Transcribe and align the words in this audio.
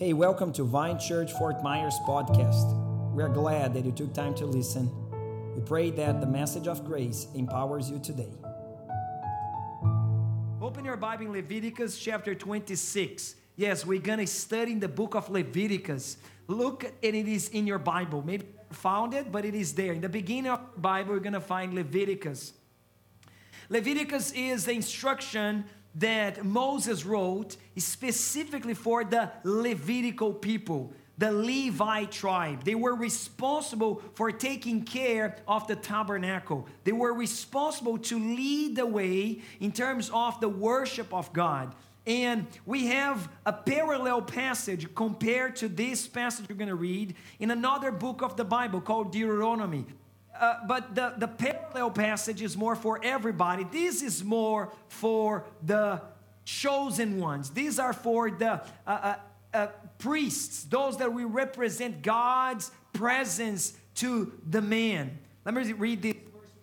Hey, 0.00 0.14
welcome 0.14 0.50
to 0.54 0.64
Vine 0.64 0.98
Church 0.98 1.30
Fort 1.34 1.62
Myers 1.62 1.92
podcast. 2.08 3.12
We 3.12 3.22
are 3.22 3.28
glad 3.28 3.74
that 3.74 3.84
you 3.84 3.92
took 3.92 4.14
time 4.14 4.34
to 4.36 4.46
listen. 4.46 4.90
We 5.54 5.60
pray 5.60 5.90
that 5.90 6.22
the 6.22 6.26
message 6.26 6.66
of 6.68 6.86
grace 6.86 7.26
empowers 7.34 7.90
you 7.90 7.98
today. 7.98 8.32
Open 10.62 10.86
your 10.86 10.96
Bible 10.96 11.26
in 11.26 11.32
Leviticus 11.32 11.98
chapter 11.98 12.34
26. 12.34 13.34
Yes, 13.56 13.84
we're 13.84 14.00
going 14.00 14.20
to 14.20 14.26
study 14.26 14.72
in 14.72 14.80
the 14.80 14.88
book 14.88 15.14
of 15.14 15.28
Leviticus. 15.28 16.16
Look, 16.48 16.84
and 16.84 17.14
it 17.14 17.28
is 17.28 17.50
in 17.50 17.66
your 17.66 17.78
Bible. 17.78 18.22
Maybe 18.24 18.46
found 18.72 19.12
it, 19.12 19.30
but 19.30 19.44
it 19.44 19.54
is 19.54 19.74
there. 19.74 19.92
In 19.92 20.00
the 20.00 20.08
beginning 20.08 20.50
of 20.50 20.60
the 20.76 20.80
Bible, 20.80 21.12
we're 21.12 21.20
going 21.20 21.34
to 21.34 21.42
find 21.42 21.74
Leviticus. 21.74 22.54
Leviticus 23.68 24.32
is 24.32 24.64
the 24.64 24.72
instruction 24.72 25.66
that 25.96 26.44
Moses 26.44 27.04
wrote 27.04 27.56
specifically 27.76 28.74
for 28.74 29.04
the 29.04 29.30
Levitical 29.44 30.32
people, 30.32 30.92
the 31.18 31.32
Levi 31.32 32.04
tribe. 32.04 32.64
They 32.64 32.74
were 32.74 32.94
responsible 32.94 34.02
for 34.14 34.30
taking 34.30 34.84
care 34.84 35.36
of 35.46 35.66
the 35.66 35.76
tabernacle. 35.76 36.66
They 36.84 36.92
were 36.92 37.12
responsible 37.12 37.98
to 37.98 38.18
lead 38.18 38.76
the 38.76 38.86
way 38.86 39.42
in 39.58 39.72
terms 39.72 40.10
of 40.14 40.40
the 40.40 40.48
worship 40.48 41.12
of 41.12 41.32
God. 41.32 41.74
And 42.06 42.46
we 42.64 42.86
have 42.86 43.28
a 43.44 43.52
parallel 43.52 44.22
passage 44.22 44.92
compared 44.94 45.56
to 45.56 45.68
this 45.68 46.06
passage 46.08 46.48
we're 46.48 46.56
going 46.56 46.68
to 46.68 46.74
read 46.74 47.14
in 47.38 47.50
another 47.50 47.92
book 47.92 48.22
of 48.22 48.36
the 48.36 48.44
Bible 48.44 48.80
called 48.80 49.12
Deuteronomy. 49.12 49.84
Uh, 50.40 50.56
but 50.66 50.94
the, 50.94 51.14
the 51.18 51.28
parallel 51.28 51.90
passage 51.90 52.40
is 52.40 52.56
more 52.56 52.74
for 52.74 52.98
everybody. 53.04 53.64
This 53.64 54.02
is 54.02 54.24
more 54.24 54.72
for 54.88 55.44
the 55.62 56.00
chosen 56.46 57.18
ones. 57.18 57.50
These 57.50 57.78
are 57.78 57.92
for 57.92 58.30
the 58.30 58.52
uh, 58.52 58.60
uh, 58.86 59.14
uh 59.52 59.66
priests, 59.98 60.64
those 60.64 60.96
that 60.96 61.12
we 61.12 61.24
represent 61.24 62.02
God's 62.02 62.70
presence 62.94 63.74
to 63.96 64.32
the 64.48 64.62
man. 64.62 65.18
Let 65.44 65.54
me 65.54 65.72
read 65.72 66.02
this 66.02 66.14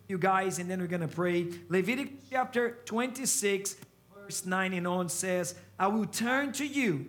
you 0.07 0.17
guys, 0.17 0.59
and 0.59 0.71
then 0.71 0.79
we're 0.79 0.87
going 0.87 1.01
to 1.01 1.07
pray. 1.07 1.47
Leviticus 1.69 2.23
chapter 2.29 2.77
26, 2.85 3.75
verse 4.15 4.45
9 4.45 4.73
and 4.73 4.87
on 4.87 5.09
says, 5.09 5.55
I 5.77 5.87
will 5.87 6.05
turn 6.05 6.53
to 6.53 6.65
you 6.65 7.07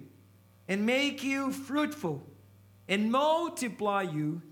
and 0.67 0.84
make 0.84 1.23
you 1.23 1.53
fruitful 1.53 2.27
and 2.89 3.11
multiply 3.12 4.03
you 4.03 4.43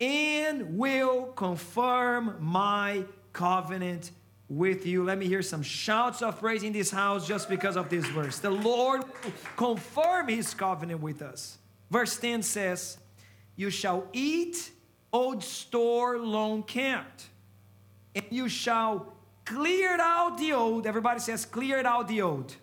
and 0.00 0.78
will 0.78 1.26
confirm 1.26 2.36
my 2.40 3.04
covenant 3.32 4.12
with 4.48 4.86
you. 4.86 5.04
Let 5.04 5.18
me 5.18 5.26
hear 5.26 5.42
some 5.42 5.62
shouts 5.62 6.22
of 6.22 6.38
praise 6.38 6.62
in 6.62 6.72
this 6.72 6.90
house 6.90 7.26
just 7.26 7.48
because 7.48 7.76
of 7.76 7.88
this 7.88 8.06
verse. 8.06 8.38
The 8.38 8.50
Lord 8.50 9.02
will 9.02 9.32
confirm 9.56 10.28
his 10.28 10.54
covenant 10.54 11.00
with 11.00 11.22
us. 11.22 11.58
Verse 11.90 12.16
10 12.18 12.42
says, 12.42 12.98
You 13.56 13.70
shall 13.70 14.06
eat 14.12 14.70
old 15.12 15.42
store 15.42 16.18
long 16.18 16.62
kept, 16.62 17.26
and 18.14 18.24
you 18.30 18.48
shall 18.48 19.14
clear 19.44 19.98
out 20.00 20.38
the 20.38 20.52
old. 20.52 20.86
Everybody 20.86 21.20
says, 21.20 21.44
Clear 21.44 21.84
out 21.86 22.08
the 22.08 22.22
old. 22.22 22.54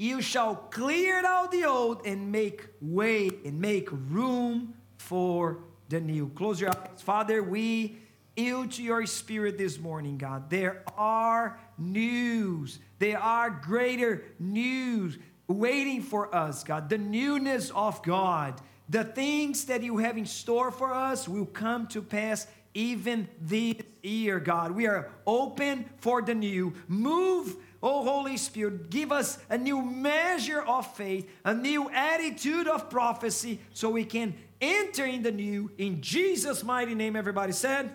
You 0.00 0.22
shall 0.22 0.54
clear 0.54 1.26
out 1.26 1.50
the 1.50 1.64
old 1.64 2.06
and 2.06 2.30
make 2.30 2.68
way 2.80 3.30
and 3.44 3.60
make 3.60 3.88
room 3.90 4.74
for 4.96 5.58
the 5.88 6.00
new. 6.00 6.28
Close 6.30 6.60
your 6.60 6.70
eyes. 6.70 7.02
Father, 7.02 7.42
we 7.42 7.98
yield 8.36 8.72
to 8.72 8.82
your 8.82 9.04
spirit 9.06 9.58
this 9.58 9.78
morning, 9.78 10.18
God. 10.18 10.48
There 10.50 10.82
are 10.96 11.58
news, 11.76 12.78
there 12.98 13.18
are 13.18 13.50
greater 13.50 14.22
news 14.38 15.18
waiting 15.48 16.02
for 16.02 16.34
us, 16.34 16.62
God. 16.62 16.88
The 16.88 16.98
newness 16.98 17.70
of 17.70 18.02
God, 18.02 18.60
the 18.88 19.04
things 19.04 19.64
that 19.66 19.82
you 19.82 19.98
have 19.98 20.16
in 20.16 20.26
store 20.26 20.70
for 20.70 20.92
us 20.92 21.28
will 21.28 21.46
come 21.46 21.86
to 21.88 22.02
pass 22.02 22.46
even 22.74 23.28
this 23.40 23.76
year, 24.02 24.38
God. 24.38 24.72
We 24.72 24.86
are 24.86 25.10
open 25.26 25.88
for 25.98 26.22
the 26.22 26.34
new. 26.34 26.74
Move. 26.86 27.56
Oh, 27.82 28.04
Holy 28.04 28.36
Spirit, 28.36 28.90
give 28.90 29.12
us 29.12 29.38
a 29.48 29.56
new 29.56 29.80
measure 29.80 30.60
of 30.60 30.94
faith, 30.96 31.30
a 31.44 31.54
new 31.54 31.88
attitude 31.90 32.66
of 32.66 32.90
prophecy, 32.90 33.60
so 33.72 33.88
we 33.90 34.04
can 34.04 34.34
enter 34.60 35.04
in 35.04 35.22
the 35.22 35.32
new. 35.32 35.70
In 35.78 36.00
Jesus' 36.00 36.62
mighty 36.62 36.94
name, 36.94 37.16
everybody 37.16 37.52
said, 37.52 37.90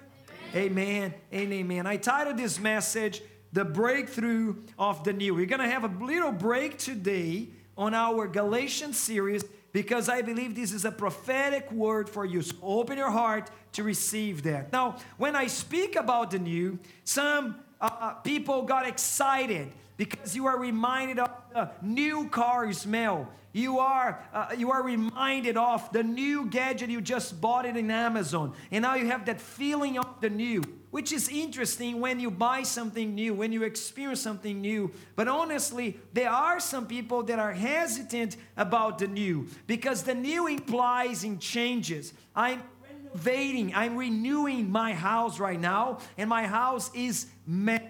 Amen, 0.56 0.85
amen 0.85 1.13
and 1.31 1.53
amen. 1.53 1.88
I 1.88 1.97
titled 1.97 2.38
this 2.38 2.59
message, 2.59 3.22
The 3.53 3.66
Breakthrough 3.66 4.57
of 4.78 5.03
the 5.03 5.12
New. 5.12 5.34
We're 5.34 5.47
going 5.47 5.62
to 5.62 5.69
have 5.69 5.84
a 5.84 6.03
little 6.03 6.31
break 6.31 6.78
today 6.78 7.47
on 7.75 7.94
our 7.94 8.28
Galatians 8.28 9.00
series 9.00 9.44
because 9.72 10.07
I 10.07 10.22
believe 10.22 10.56
this 10.56 10.72
is 10.72 10.85
a 10.85 10.91
prophetic 10.91 11.72
word 11.72 12.07
for 12.07 12.25
you. 12.25 12.44
So 12.44 12.56
open 12.62 12.97
your 12.97 13.09
heart 13.09 13.50
to 13.73 13.84
receive 13.84 14.44
that. 14.44 14.72
Now, 14.72 14.97
when 15.18 15.35
I 15.35 15.47
speak 15.47 15.96
about 15.96 16.29
the 16.31 16.40
new, 16.40 16.78
some 17.03 17.56
uh, 17.81 17.90
uh 18.00 18.13
people 18.13 18.62
got 18.62 18.88
excited 18.88 19.72
because 19.97 20.35
you 20.35 20.45
are 20.47 20.57
reminded 20.57 21.19
of 21.19 21.29
the 21.53 21.69
new 21.81 22.27
car 22.29 22.71
smell 22.73 23.29
you 23.53 23.77
are, 23.77 24.19
uh, 24.33 24.47
you 24.57 24.71
are 24.71 24.81
reminded 24.81 25.57
of 25.57 25.91
the 25.93 26.01
new 26.01 26.47
gadget 26.47 26.89
you 26.89 26.99
just 26.99 27.39
bought 27.39 27.67
it 27.67 27.77
in 27.77 27.91
Amazon. 27.91 28.53
And 28.71 28.81
now 28.81 28.95
you 28.95 29.05
have 29.07 29.25
that 29.27 29.39
feeling 29.39 29.99
of 29.99 30.21
the 30.21 30.29
new, 30.31 30.63
which 30.89 31.11
is 31.11 31.29
interesting 31.29 32.01
when 32.01 32.19
you 32.19 32.31
buy 32.31 32.63
something 32.63 33.13
new, 33.13 33.35
when 33.35 33.51
you 33.51 33.61
experience 33.61 34.21
something 34.21 34.59
new. 34.59 34.91
But 35.15 35.27
honestly, 35.27 35.99
there 36.13 36.31
are 36.31 36.59
some 36.59 36.87
people 36.87 37.21
that 37.23 37.37
are 37.37 37.53
hesitant 37.53 38.37
about 38.57 38.97
the 38.97 39.07
new 39.07 39.47
because 39.67 40.01
the 40.01 40.15
new 40.15 40.47
implies 40.47 41.23
in 41.23 41.37
changes. 41.37 42.11
I'm 42.35 42.63
renovating, 42.81 43.75
I'm 43.75 43.97
renewing 43.97 44.71
my 44.71 44.93
house 44.93 45.39
right 45.39 45.59
now, 45.59 45.99
and 46.17 46.27
my 46.27 46.47
house 46.47 46.89
is 46.95 47.27
mess. 47.45 47.83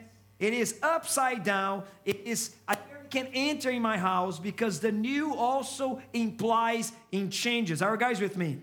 It 0.43 0.53
is 0.53 0.77
upside 0.83 1.45
down. 1.45 1.83
It 2.03 2.19
is. 2.25 2.53
I 2.67 2.75
can 3.09 3.29
enter 3.33 3.69
in 3.69 3.81
my 3.81 3.97
house 3.97 4.39
because 4.39 4.81
the 4.81 4.91
new 4.91 5.33
also 5.33 6.01
implies 6.11 6.91
in 7.13 7.29
changes. 7.29 7.81
Are 7.81 7.93
you 7.93 7.97
guys 7.97 8.19
with 8.19 8.35
me? 8.35 8.59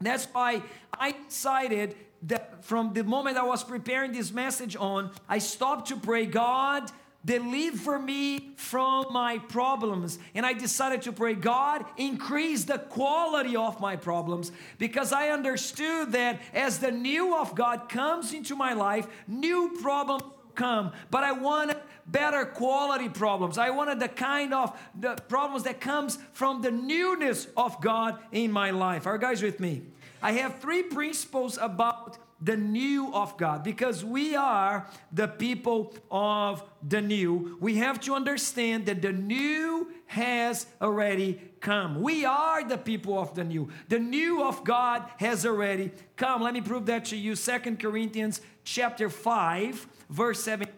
That's 0.00 0.24
why 0.24 0.62
I 0.98 1.14
decided 1.28 1.96
that 2.22 2.64
from 2.64 2.94
the 2.94 3.04
moment 3.04 3.36
I 3.36 3.42
was 3.42 3.62
preparing 3.62 4.12
this 4.12 4.32
message 4.32 4.74
on, 4.74 5.10
I 5.28 5.36
stopped 5.36 5.88
to 5.88 5.96
pray, 5.96 6.24
God, 6.24 6.90
deliver 7.26 7.98
me 7.98 8.54
from 8.56 9.12
my 9.12 9.36
problems. 9.36 10.18
And 10.34 10.46
I 10.46 10.54
decided 10.54 11.02
to 11.02 11.12
pray, 11.12 11.34
God, 11.34 11.84
increase 11.98 12.64
the 12.64 12.78
quality 12.78 13.54
of 13.54 13.80
my 13.80 13.96
problems 13.96 14.50
because 14.78 15.12
I 15.12 15.28
understood 15.28 16.12
that 16.12 16.40
as 16.54 16.78
the 16.78 16.90
new 16.90 17.36
of 17.36 17.54
God 17.54 17.90
comes 17.90 18.32
into 18.32 18.56
my 18.56 18.72
life, 18.72 19.06
new 19.28 19.76
problems 19.82 20.22
come. 20.54 20.92
But 21.10 21.24
I 21.24 21.32
wanted 21.32 21.76
better 22.06 22.44
quality 22.44 23.08
problems. 23.08 23.58
I 23.58 23.70
wanted 23.70 24.00
the 24.00 24.08
kind 24.08 24.52
of 24.52 24.78
the 24.98 25.14
problems 25.28 25.64
that 25.64 25.80
comes 25.80 26.18
from 26.32 26.62
the 26.62 26.70
newness 26.70 27.46
of 27.56 27.80
God 27.80 28.18
in 28.32 28.50
my 28.52 28.70
life. 28.70 29.06
Are 29.06 29.18
guys 29.18 29.42
with 29.42 29.60
me? 29.60 29.82
I 30.22 30.32
have 30.32 30.60
three 30.60 30.82
principles 30.82 31.58
about 31.60 32.18
the 32.40 32.56
new 32.56 33.12
of 33.14 33.36
God 33.36 33.62
because 33.62 34.04
we 34.04 34.34
are 34.34 34.88
the 35.12 35.28
people 35.28 35.94
of 36.10 36.62
the 36.86 37.00
new. 37.00 37.56
We 37.60 37.76
have 37.76 38.00
to 38.00 38.14
understand 38.14 38.86
that 38.86 39.00
the 39.00 39.12
new 39.12 39.92
has 40.06 40.66
already 40.80 41.40
come. 41.60 42.02
We 42.02 42.24
are 42.24 42.64
the 42.64 42.78
people 42.78 43.18
of 43.18 43.34
the 43.34 43.44
new. 43.44 43.68
The 43.88 44.00
new 44.00 44.42
of 44.42 44.64
God 44.64 45.04
has 45.18 45.46
already 45.46 45.92
come. 46.16 46.42
Let 46.42 46.54
me 46.54 46.60
prove 46.60 46.86
that 46.86 47.04
to 47.06 47.16
you. 47.16 47.36
Second 47.36 47.78
Corinthians 47.78 48.40
chapter 48.64 49.08
5 49.08 49.86
verse 50.12 50.42
7 50.44 50.68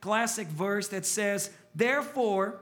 classic 0.00 0.48
verse 0.48 0.88
that 0.88 1.06
says, 1.06 1.50
Therefore, 1.74 2.60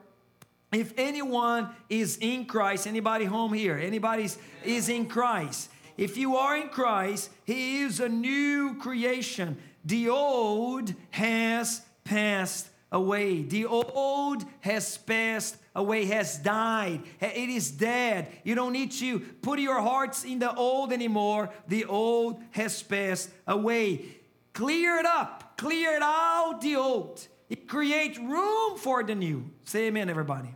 if 0.73 0.93
anyone 0.97 1.71
is 1.89 2.19
in 2.21 2.45
Christ, 2.45 2.87
anybody 2.87 3.25
home 3.25 3.53
here, 3.53 3.77
anybody 3.77 4.29
is 4.65 4.89
in 4.89 5.07
Christ, 5.07 5.71
if 5.97 6.17
you 6.17 6.37
are 6.37 6.57
in 6.57 6.69
Christ, 6.69 7.31
He 7.45 7.83
is 7.83 7.99
a 7.99 8.09
new 8.09 8.77
creation. 8.77 9.57
The 9.85 10.11
old 10.11 10.95
has 11.11 11.83
passed 12.05 12.69
away. 12.93 13.43
The 13.43 13.67
old 13.67 14.45
has 14.61 14.97
passed 14.99 15.57
away, 15.75 16.05
has 16.07 16.39
died. 16.39 17.03
It 17.21 17.49
is 17.49 17.71
dead. 17.71 18.29
You 18.45 18.55
don't 18.55 18.73
need 18.73 18.93
to 18.93 19.21
put 19.21 19.59
your 19.59 19.81
hearts 19.81 20.25
in 20.25 20.39
the 20.39 20.55
old 20.55 20.93
anymore. 20.93 21.51
The 21.69 21.85
old 21.87 22.43
has 22.53 22.83
passed 22.83 23.31
away. 23.47 24.05
Clear 24.53 24.99
it 24.99 25.07
up, 25.07 25.50
clear 25.61 25.95
it 25.95 26.03
out 26.03 26.59
the 26.63 26.77
old. 26.77 27.29
It 27.51 27.69
creates 27.69 28.19
room 28.19 28.79
for 28.79 29.03
the 29.03 29.15
new. 29.15 29.51
Say 29.65 29.89
amen, 29.89 30.09
everybody. 30.09 30.55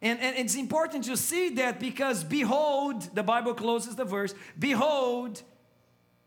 And, 0.00 0.18
and 0.20 0.38
it's 0.38 0.54
important 0.54 1.04
to 1.04 1.16
see 1.18 1.50
that 1.56 1.78
because 1.78 2.24
behold, 2.24 3.14
the 3.14 3.22
Bible 3.22 3.52
closes 3.52 3.96
the 3.96 4.06
verse, 4.06 4.34
behold, 4.58 5.42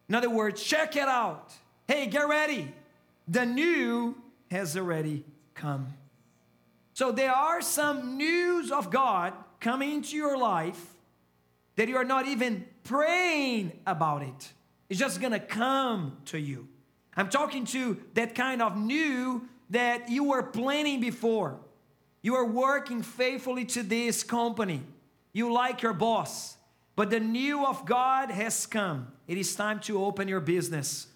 in 0.07 0.13
other 0.13 0.29
words, 0.29 0.61
check 0.61 0.95
it 0.95 1.07
out. 1.07 1.51
Hey, 1.87 2.05
get 2.05 2.27
ready. 2.27 2.71
The 3.27 3.45
new 3.45 4.21
has 4.51 4.77
already 4.77 5.25
come. 5.55 5.95
So 6.93 7.11
there 7.11 7.31
are 7.31 7.61
some 7.63 8.17
news 8.17 8.71
of 8.71 8.91
God 8.91 9.33
coming 9.59 9.91
into 9.91 10.15
your 10.15 10.37
life 10.37 10.93
that 11.75 11.87
you 11.87 11.97
are 11.97 12.03
not 12.03 12.27
even 12.27 12.67
praying 12.83 13.79
about 13.87 14.21
it. 14.21 14.53
It's 14.89 14.99
just 14.99 15.19
gonna 15.19 15.39
come 15.39 16.17
to 16.25 16.37
you. 16.37 16.67
I'm 17.15 17.29
talking 17.29 17.65
to 17.67 17.97
that 18.13 18.35
kind 18.35 18.61
of 18.61 18.77
new 18.77 19.47
that 19.69 20.09
you 20.09 20.25
were 20.25 20.43
planning 20.43 20.99
before. 20.99 21.59
You 22.21 22.35
are 22.35 22.45
working 22.45 23.01
faithfully 23.01 23.65
to 23.65 23.83
this 23.83 24.23
company. 24.23 24.81
You 25.33 25.51
like 25.51 25.81
your 25.81 25.93
boss, 25.93 26.57
but 26.95 27.09
the 27.09 27.19
new 27.19 27.65
of 27.65 27.85
God 27.85 28.29
has 28.29 28.65
come. 28.65 29.07
It 29.27 29.37
is 29.37 29.55
time 29.55 29.79
to 29.81 30.03
open 30.03 30.27
your 30.27 30.39
business. 30.39 31.07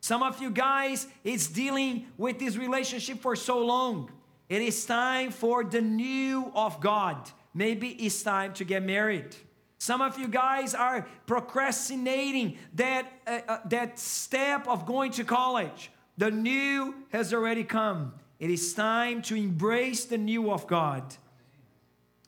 Some 0.00 0.22
of 0.22 0.42
you 0.42 0.50
guys 0.50 1.06
is 1.24 1.48
dealing 1.48 2.06
with 2.18 2.38
this 2.38 2.56
relationship 2.56 3.20
for 3.20 3.36
so 3.36 3.64
long. 3.64 4.10
It 4.48 4.60
is 4.60 4.84
time 4.84 5.30
for 5.30 5.64
the 5.64 5.80
new 5.80 6.52
of 6.54 6.80
God. 6.80 7.30
Maybe 7.54 7.88
it's 7.90 8.22
time 8.22 8.52
to 8.54 8.64
get 8.64 8.82
married. 8.82 9.34
Some 9.82 10.00
of 10.00 10.16
you 10.16 10.28
guys 10.28 10.76
are 10.76 11.08
procrastinating 11.26 12.56
that, 12.74 13.04
uh, 13.26 13.40
uh, 13.48 13.58
that 13.64 13.98
step 13.98 14.68
of 14.68 14.86
going 14.86 15.10
to 15.10 15.24
college. 15.24 15.90
The 16.16 16.30
new 16.30 16.94
has 17.10 17.34
already 17.34 17.64
come. 17.64 18.14
It 18.38 18.48
is 18.48 18.74
time 18.74 19.22
to 19.22 19.34
embrace 19.34 20.04
the 20.04 20.18
new 20.18 20.52
of 20.52 20.68
God. 20.68 21.02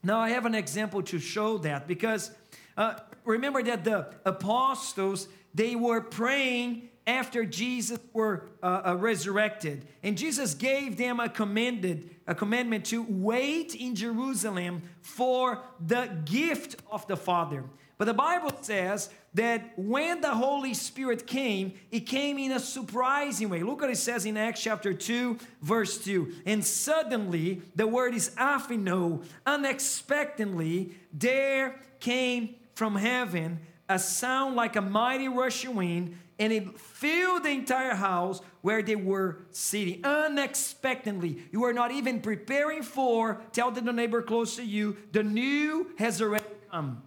Now, 0.02 0.18
I 0.18 0.30
have 0.30 0.46
an 0.46 0.56
example 0.56 1.00
to 1.04 1.20
show 1.20 1.58
that 1.58 1.86
because 1.86 2.32
uh, 2.76 2.94
remember 3.24 3.62
that 3.62 3.84
the 3.84 4.08
apostles 4.24 5.28
they 5.54 5.76
were 5.76 6.00
praying 6.00 6.88
after 7.06 7.44
Jesus 7.44 7.98
were 8.12 8.48
uh, 8.62 8.82
uh, 8.86 8.96
resurrected, 8.96 9.86
and 10.02 10.16
Jesus 10.16 10.54
gave 10.54 10.96
them 10.96 11.20
a 11.20 11.28
commanded 11.28 12.10
a 12.26 12.34
commandment 12.34 12.86
to 12.86 13.04
wait 13.06 13.74
in 13.74 13.94
Jerusalem 13.94 14.82
for 15.02 15.62
the 15.86 16.08
gift 16.24 16.76
of 16.90 17.06
the 17.06 17.16
Father. 17.16 17.64
But 17.98 18.06
the 18.06 18.14
Bible 18.14 18.50
says 18.62 19.10
that 19.34 19.72
when 19.76 20.20
the 20.20 20.34
Holy 20.34 20.74
Spirit 20.74 21.26
came, 21.26 21.74
it 21.90 22.00
came 22.00 22.38
in 22.38 22.52
a 22.52 22.58
surprising 22.58 23.50
way. 23.50 23.62
Look 23.62 23.82
what 23.82 23.90
it 23.90 23.98
says 23.98 24.24
in 24.26 24.36
Acts 24.36 24.62
chapter 24.62 24.92
2, 24.92 25.38
verse 25.62 26.02
2. 26.02 26.32
And 26.46 26.64
suddenly, 26.64 27.62
the 27.76 27.86
word 27.86 28.14
is 28.14 28.30
aphino, 28.30 29.24
unexpectedly, 29.46 30.94
there 31.12 31.80
came 32.00 32.56
from 32.74 32.96
heaven 32.96 33.60
a 33.88 33.98
sound 33.98 34.56
like 34.56 34.76
a 34.76 34.80
mighty 34.80 35.28
rushing 35.28 35.74
wind 35.74 36.18
and 36.38 36.52
it 36.52 36.78
filled 36.78 37.44
the 37.44 37.50
entire 37.50 37.94
house 37.94 38.40
where 38.60 38.82
they 38.82 38.96
were 38.96 39.38
sitting 39.50 40.04
unexpectedly. 40.04 41.42
You 41.52 41.64
are 41.64 41.72
not 41.72 41.92
even 41.92 42.20
preparing 42.20 42.82
for, 42.82 43.40
tell 43.52 43.70
the 43.70 43.80
neighbor 43.92 44.22
close 44.22 44.56
to 44.56 44.64
you, 44.64 44.96
the 45.12 45.22
new 45.22 45.90
has 45.98 46.20
already 46.20 46.44
come. 46.70 47.02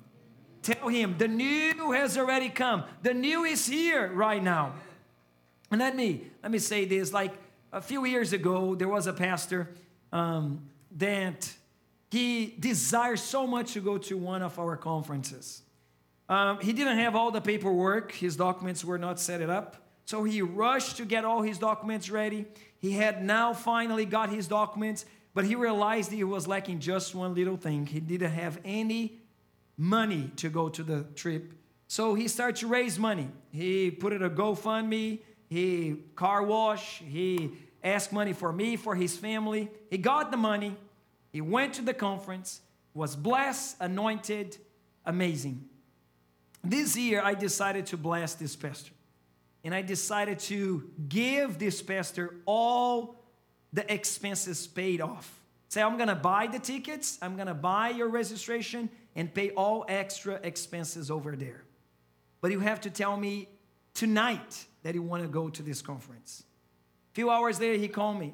Tell 0.62 0.88
him, 0.88 1.15
the 1.18 1.27
new 1.27 1.91
has 1.91 2.18
already 2.18 2.50
come. 2.50 2.83
The 3.01 3.13
new 3.13 3.44
is 3.44 3.65
here 3.68 4.12
right 4.13 4.41
now. 4.41 4.74
And 5.71 5.79
let 5.79 5.95
me 5.95 6.27
let 6.41 6.51
me 6.51 6.59
say 6.59 6.85
this: 6.85 7.13
like 7.13 7.33
a 7.71 7.81
few 7.81 8.06
years 8.06 8.33
ago, 8.33 8.75
there 8.75 8.88
was 8.88 9.07
a 9.07 9.13
pastor 9.13 9.69
um, 10.12 10.62
that 10.97 11.53
he 12.09 12.56
desired 12.59 13.19
so 13.19 13.45
much 13.45 13.74
to 13.74 13.81
go 13.81 13.97
to 13.97 14.18
one 14.18 14.41
of 14.41 14.59
our 14.59 14.77
conferences. 14.77 15.62
Um, 16.29 16.59
he 16.59 16.74
didn't 16.74 16.97
have 16.97 17.15
all 17.15 17.31
the 17.31 17.41
paperwork, 17.41 18.12
his 18.12 18.35
documents 18.35 18.83
were 18.83 18.97
not 18.97 19.19
set 19.19 19.41
up. 19.50 19.77
So 20.06 20.24
he 20.24 20.41
rushed 20.41 20.97
to 20.97 21.06
get 21.06 21.25
all 21.25 21.41
his 21.41 21.57
documents 21.57 22.09
ready. 22.09 22.45
He 22.79 22.91
had 22.91 23.24
now 23.24 23.53
finally 23.53 24.06
got 24.06 24.29
his 24.29 24.47
documents, 24.47 25.06
but 25.33 25.45
he 25.45 25.56
realized 25.56 26.12
he 26.12 26.24
was 26.24 26.47
lacking 26.47 26.79
just 26.79 27.13
one 27.13 27.35
little 27.35 27.57
thing. 27.57 27.85
He 27.85 28.00
didn't 28.00 28.31
have 28.31 28.59
any 28.63 29.19
money 29.77 30.31
to 30.38 30.50
go 30.50 30.69
to 30.69 30.83
the 30.83 31.03
trip. 31.15 31.53
So 31.88 32.15
he 32.15 32.27
started 32.27 32.57
to 32.57 32.68
raise 32.68 32.97
money. 32.97 33.29
He 33.51 33.91
put 33.91 34.13
it 34.13 34.21
a 34.21 34.29
GoFundMe, 34.29 35.19
he 35.50 36.03
car 36.15 36.44
wash, 36.44 37.00
he 37.00 37.51
asked 37.83 38.12
money 38.12 38.33
for 38.33 38.51
me, 38.51 38.75
for 38.75 38.95
his 38.95 39.15
family. 39.15 39.69
He 39.89 39.97
got 39.97 40.31
the 40.31 40.38
money. 40.38 40.75
He 41.31 41.41
went 41.41 41.74
to 41.75 41.81
the 41.81 41.94
conference, 41.94 42.62
was 42.94 43.15
blessed, 43.15 43.77
anointed, 43.79 44.57
amazing. 45.06 45.69
This 46.63 46.98
year, 46.98 47.21
I 47.24 47.33
decided 47.33 47.86
to 47.88 47.98
bless 47.98 48.33
this 48.33 48.56
pastor. 48.56 48.92
And 49.63 49.74
I 49.74 49.81
decided 49.81 50.39
to 50.39 50.89
give 51.09 51.59
this 51.59 51.81
pastor 51.81 52.36
all 52.45 53.15
the 53.74 53.92
expenses 53.92 54.68
paid 54.68 55.01
off. 55.01 55.39
Say, 55.69 55.81
I'm 55.81 55.98
gonna 55.98 56.15
buy 56.15 56.48
the 56.48 56.59
tickets, 56.59 57.18
I'm 57.21 57.36
gonna 57.36 57.54
buy 57.54 57.89
your 57.89 58.07
registration, 58.07 58.89
and 59.15 59.33
pay 59.33 59.50
all 59.51 59.83
extra 59.89 60.36
expenses 60.44 61.12
over 61.12 61.36
there. 61.36 61.63
But 62.39 62.51
you 62.51 62.60
have 62.60 62.80
to 62.81 62.89
tell 62.89 63.18
me 63.18 63.50
tonight 63.94 64.65
that 64.83 64.95
you 64.95 65.01
wanna 65.01 65.27
go 65.27 65.50
to 65.50 65.62
this 65.62 65.81
conference. 65.81 66.44
A 67.12 67.15
few 67.15 67.30
hours 67.30 67.60
later, 67.60 67.77
he 67.77 67.88
called 67.88 68.19
me 68.19 68.33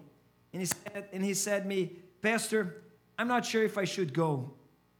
and 0.51 0.61
he 0.61 0.67
said, 0.67 1.09
and 1.11 1.25
he 1.25 1.33
said 1.33 1.65
me, 1.65 1.93
Pastor, 2.21 2.83
I'm 3.17 3.27
not 3.27 3.45
sure 3.45 3.63
if 3.63 3.77
I 3.77 3.85
should 3.85 4.13
go. 4.13 4.53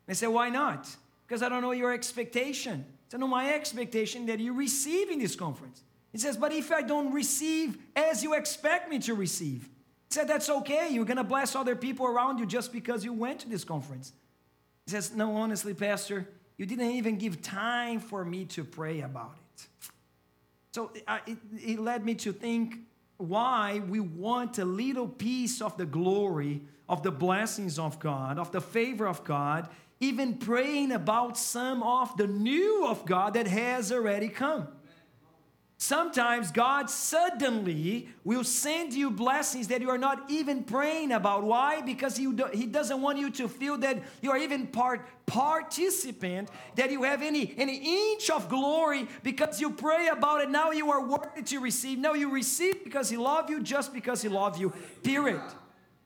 I 0.08 0.14
said, 0.14 0.28
Why 0.30 0.50
not? 0.50 0.90
Because 1.28 1.42
I 1.42 1.50
don't 1.50 1.62
know 1.62 1.72
your 1.72 1.94
expectation. 1.94 2.86
So 3.14 3.20
no, 3.20 3.28
my 3.28 3.54
expectation 3.54 4.26
that 4.26 4.40
you 4.40 4.54
receive 4.54 5.12
in 5.12 5.20
this 5.20 5.36
conference. 5.36 5.84
He 6.12 6.18
says, 6.18 6.36
but 6.36 6.52
if 6.52 6.72
I 6.72 6.82
don't 6.82 7.14
receive 7.14 7.78
as 7.96 8.24
you 8.24 8.34
expect 8.34 8.90
me 8.90 8.98
to 8.98 9.14
receive, 9.14 9.70
he 10.10 10.16
said, 10.16 10.28
that's 10.28 10.50
okay. 10.50 10.88
You're 10.90 11.06
going 11.06 11.18
to 11.18 11.24
bless 11.24 11.56
other 11.56 11.76
people 11.76 12.08
around 12.08 12.40
you 12.40 12.48
just 12.48 12.74
because 12.74 13.06
you 13.06 13.14
went 13.14 13.42
to 13.42 13.50
this 13.50 13.64
conference. 13.64 14.14
He 14.88 14.92
says, 14.94 15.14
no, 15.14 15.36
honestly, 15.36 15.76
Pastor, 15.76 16.28
you 16.58 16.66
didn't 16.66 16.90
even 16.90 17.20
give 17.20 17.44
time 17.44 18.00
for 18.00 18.26
me 18.26 18.46
to 18.46 18.64
pray 18.64 19.02
about 19.02 19.38
it. 19.38 19.68
So 20.72 20.90
it, 21.28 21.38
it 21.64 21.80
led 21.80 22.04
me 22.04 22.16
to 22.16 22.34
think 22.34 22.80
why 23.18 23.84
we 23.88 24.00
want 24.00 24.58
a 24.58 24.66
little 24.66 25.08
piece 25.08 25.62
of 25.62 25.78
the 25.78 25.86
glory, 25.86 26.62
of 26.90 27.04
the 27.04 27.12
blessings 27.12 27.78
of 27.78 28.00
God, 28.00 28.40
of 28.40 28.52
the 28.52 28.60
favor 28.60 29.08
of 29.08 29.24
God, 29.24 29.70
even 30.00 30.36
praying 30.36 30.92
about 30.92 31.38
some 31.38 31.82
of 31.84 32.16
the 32.18 32.28
new 32.28 32.86
of 32.88 33.06
God 33.06 33.36
that 33.36 33.48
has 33.48 33.92
already 33.92 34.30
come. 34.30 34.68
Sometimes 35.84 36.50
God 36.50 36.90
suddenly 36.90 38.08
will 38.24 38.46
send 38.46 38.94
you 38.94 39.12
blessings 39.12 39.68
that 39.68 39.82
you 39.82 39.90
are 39.90 39.98
not 39.98 40.32
even 40.32 40.64
praying 40.64 41.12
about. 41.12 41.44
Why? 41.44 41.82
Because 41.82 42.16
he, 42.16 42.34
he 42.54 42.68
doesn't 42.68 43.02
want 43.02 43.18
you 43.18 43.30
to 43.32 43.50
feel 43.50 43.78
that 43.80 44.02
you 44.22 44.32
are 44.32 44.38
even 44.38 44.68
part 44.68 45.02
participant, 45.26 46.48
that 46.76 46.90
you 46.90 47.04
have 47.04 47.22
any, 47.22 47.54
any 47.58 48.14
inch 48.14 48.30
of 48.30 48.48
glory 48.48 49.10
because 49.24 49.60
you 49.60 49.72
pray 49.72 50.08
about 50.08 50.40
it. 50.40 50.50
Now 50.50 50.72
you 50.72 50.90
are 50.90 51.06
worthy 51.06 51.42
to 51.42 51.60
receive. 51.60 52.00
No, 52.00 52.14
you 52.14 52.30
receive 52.30 52.82
because 52.86 53.10
He 53.10 53.18
loves 53.18 53.50
you, 53.50 53.62
just 53.62 53.94
because 53.94 54.22
He 54.22 54.30
loves 54.30 54.58
you. 54.58 54.70
Period. 55.04 55.42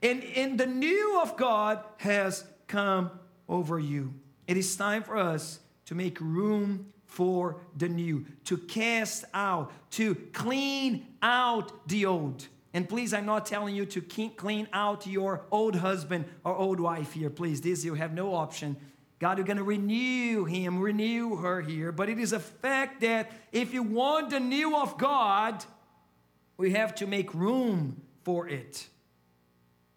And, 0.02 0.24
and 0.24 0.58
the 0.58 0.66
new 0.66 1.20
of 1.22 1.36
God 1.36 1.84
has 1.98 2.44
come 2.66 3.12
over 3.48 3.78
you. 3.78 4.14
It 4.46 4.56
is 4.56 4.76
time 4.76 5.02
for 5.02 5.16
us 5.16 5.60
to 5.86 5.94
make 5.94 6.20
room 6.20 6.92
for 7.06 7.60
the 7.76 7.88
new, 7.88 8.26
to 8.44 8.58
cast 8.58 9.24
out, 9.32 9.72
to 9.92 10.14
clean 10.32 11.06
out 11.22 11.88
the 11.88 12.06
old. 12.06 12.46
And 12.74 12.88
please, 12.88 13.14
I'm 13.14 13.26
not 13.26 13.46
telling 13.46 13.74
you 13.74 13.86
to 13.86 14.00
clean 14.28 14.68
out 14.72 15.06
your 15.06 15.46
old 15.50 15.74
husband 15.76 16.26
or 16.44 16.54
old 16.54 16.78
wife 16.78 17.12
here. 17.12 17.30
Please, 17.30 17.60
this 17.62 17.84
you 17.84 17.94
have 17.94 18.12
no 18.12 18.34
option. 18.34 18.76
God, 19.18 19.38
you're 19.38 19.46
going 19.46 19.56
to 19.56 19.64
renew 19.64 20.44
him, 20.44 20.78
renew 20.78 21.36
her 21.36 21.60
here. 21.60 21.90
But 21.90 22.08
it 22.08 22.18
is 22.18 22.32
a 22.32 22.38
fact 22.38 23.00
that 23.00 23.32
if 23.50 23.72
you 23.74 23.82
want 23.82 24.30
the 24.30 24.38
new 24.38 24.76
of 24.76 24.96
God, 24.98 25.64
we 26.56 26.72
have 26.72 26.94
to 26.96 27.06
make 27.06 27.34
room 27.34 28.00
for 28.22 28.46
it. 28.46 28.86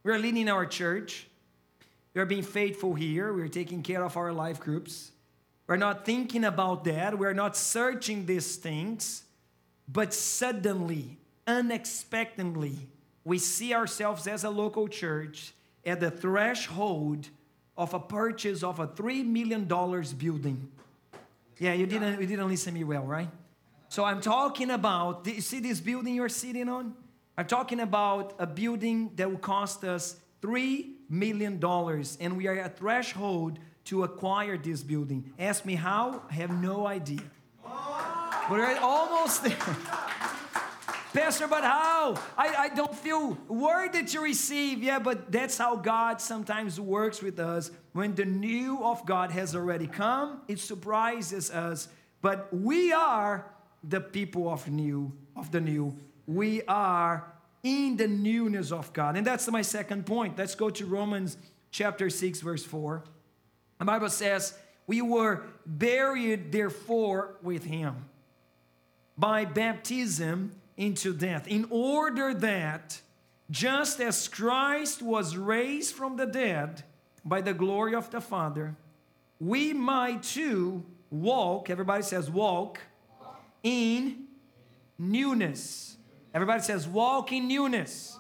We're 0.04 0.18
leading 0.18 0.50
our 0.50 0.66
church. 0.66 1.28
We 2.14 2.22
are 2.22 2.26
being 2.26 2.44
faithful 2.44 2.94
here. 2.94 3.34
We're 3.34 3.48
taking 3.48 3.84
care 3.84 4.04
of 4.04 4.18
our 4.18 4.34
life 4.34 4.60
groups. 4.60 5.12
We're 5.68 5.78
not 5.78 6.06
thinking 6.06 6.44
about 6.44 6.84
that. 6.84 7.18
We're 7.18 7.34
not 7.34 7.56
searching 7.56 8.26
these 8.26 8.58
things. 8.58 9.24
But 9.88 10.14
suddenly, 10.14 11.18
unexpectedly, 11.48 12.76
we 13.24 13.38
see 13.38 13.74
ourselves 13.74 14.28
as 14.28 14.44
a 14.44 14.50
local 14.50 14.88
church 14.88 15.54
at 15.86 16.00
the 16.00 16.12
threshold 16.12 17.30
of 17.78 17.94
a 17.94 18.00
purchase 18.00 18.64
of 18.64 18.80
a 18.80 18.88
$3 18.88 19.26
million 19.26 19.66
building. 19.66 20.70
Yeah, 21.58 21.74
you 21.74 21.86
didn't, 21.86 22.20
you 22.20 22.28
didn't 22.28 22.48
listen 22.48 22.74
to 22.74 22.80
me 22.80 22.84
well, 22.84 23.04
right? 23.04 23.30
So 23.88 24.04
I'm 24.04 24.22
talking 24.22 24.72
about, 24.72 25.26
you 25.28 25.42
see 25.42 25.60
this 25.60 25.80
building 25.80 26.16
you're 26.16 26.30
sitting 26.30 26.70
on? 26.70 26.94
I'm 27.38 27.48
talking 27.48 27.80
about 27.80 28.34
a 28.40 28.48
building 28.48 29.12
that 29.16 29.30
will 29.30 29.38
cost 29.38 29.84
us 29.84 30.18
$3 30.42 30.86
million, 31.10 31.64
and 32.20 32.38
we 32.38 32.48
are 32.48 32.58
at 32.58 32.78
threshold 32.78 33.60
to 33.86 34.04
acquire 34.04 34.58
this 34.58 34.84
building. 34.84 35.32
Ask 35.38 35.66
me 35.66 35.76
how? 35.76 36.24
I 36.30 36.34
have 36.34 36.52
no 36.62 36.88
idea. 36.88 37.22
But 37.64 38.58
we're 38.58 38.78
almost 38.80 39.44
there. 39.44 39.58
Pastor, 41.14 41.48
but 41.48 41.64
how? 41.64 42.16
I, 42.38 42.56
I 42.56 42.70
don't 42.70 42.96
feel 42.96 43.38
worthy 43.50 44.04
to 44.04 44.22
receive. 44.22 44.82
Yeah, 44.82 45.00
but 45.00 45.30
that's 45.30 45.58
how 45.58 45.76
God 45.76 46.22
sometimes 46.22 46.80
works 46.80 47.22
with 47.22 47.38
us. 47.40 47.70
When 47.92 48.16
the 48.16 48.24
new 48.24 48.82
of 48.84 49.06
God 49.06 49.32
has 49.32 49.54
already 49.54 49.88
come, 49.88 50.42
it 50.48 50.60
surprises 50.60 51.52
us. 51.52 51.90
But 52.22 52.48
we 52.54 52.94
are 52.94 53.46
the 53.84 54.00
people 54.00 54.50
of 54.50 54.70
new, 54.70 55.12
of 55.36 55.52
the 55.52 55.60
new. 55.60 55.94
We 56.28 56.62
are 56.64 57.26
in 57.64 57.98
the 57.98 58.08
newness 58.08 58.72
of 58.72 58.92
God. 58.94 59.16
And 59.16 59.26
that's 59.26 59.48
my 59.50 59.62
second 59.62 60.06
point. 60.06 60.38
Let's 60.38 60.56
go 60.56 60.70
to 60.70 60.86
Romans 60.86 61.38
chapter 61.72 62.10
6, 62.10 62.42
verse 62.42 62.66
4. 62.66 63.04
The 63.80 63.86
Bible 63.86 64.10
says, 64.10 64.58
We 64.88 65.02
were 65.02 65.44
buried, 65.66 66.52
therefore, 66.52 67.38
with 67.42 67.64
him 67.64 68.06
by 69.18 69.46
baptism 69.46 70.52
into 70.78 71.14
death, 71.14 71.48
in 71.48 71.68
order 71.70 72.34
that 72.34 73.02
just 73.52 74.00
as 74.00 74.28
Christ 74.28 75.02
was 75.02 75.36
raised 75.36 75.94
from 75.94 76.18
the 76.18 76.26
dead 76.26 76.84
by 77.24 77.42
the 77.42 77.54
glory 77.54 77.94
of 77.94 78.10
the 78.10 78.22
Father, 78.22 78.76
we 79.40 79.74
might 79.74 80.24
too 80.24 80.84
walk, 81.10 81.70
everybody 81.70 82.02
says 82.02 82.30
walk, 82.30 82.80
in 83.62 84.26
newness. 84.98 85.98
Everybody 86.34 86.64
says 86.64 86.88
walk 86.88 87.32
in 87.32 87.48
newness. 87.48 88.18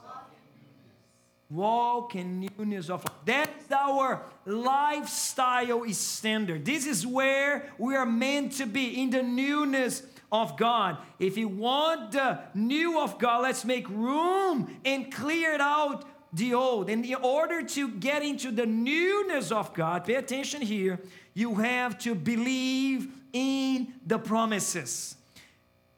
Walk 1.49 2.15
in 2.15 2.49
newness 2.57 2.89
of 2.89 3.03
life. 3.03 3.17
That's 3.25 3.71
our 3.71 4.23
lifestyle 4.45 5.85
standard. 5.93 6.63
This 6.63 6.85
is 6.85 7.05
where 7.05 7.69
we 7.77 7.95
are 7.95 8.05
meant 8.05 8.53
to 8.53 8.65
be 8.65 9.01
in 9.01 9.09
the 9.09 9.21
newness 9.21 10.03
of 10.31 10.55
God. 10.55 10.97
If 11.19 11.37
you 11.37 11.49
want 11.49 12.13
the 12.13 12.39
new 12.53 13.01
of 13.01 13.19
God, 13.19 13.43
let's 13.43 13.65
make 13.65 13.89
room 13.89 14.77
and 14.85 15.11
clear 15.11 15.59
out 15.59 16.05
the 16.31 16.53
old. 16.53 16.89
And 16.89 17.05
in 17.05 17.15
order 17.15 17.63
to 17.63 17.89
get 17.89 18.23
into 18.23 18.51
the 18.51 18.65
newness 18.65 19.51
of 19.51 19.73
God, 19.73 20.05
pay 20.05 20.15
attention 20.15 20.61
here, 20.61 21.01
you 21.33 21.55
have 21.55 21.99
to 21.99 22.15
believe 22.15 23.09
in 23.33 23.93
the 24.05 24.19
promises. 24.19 25.15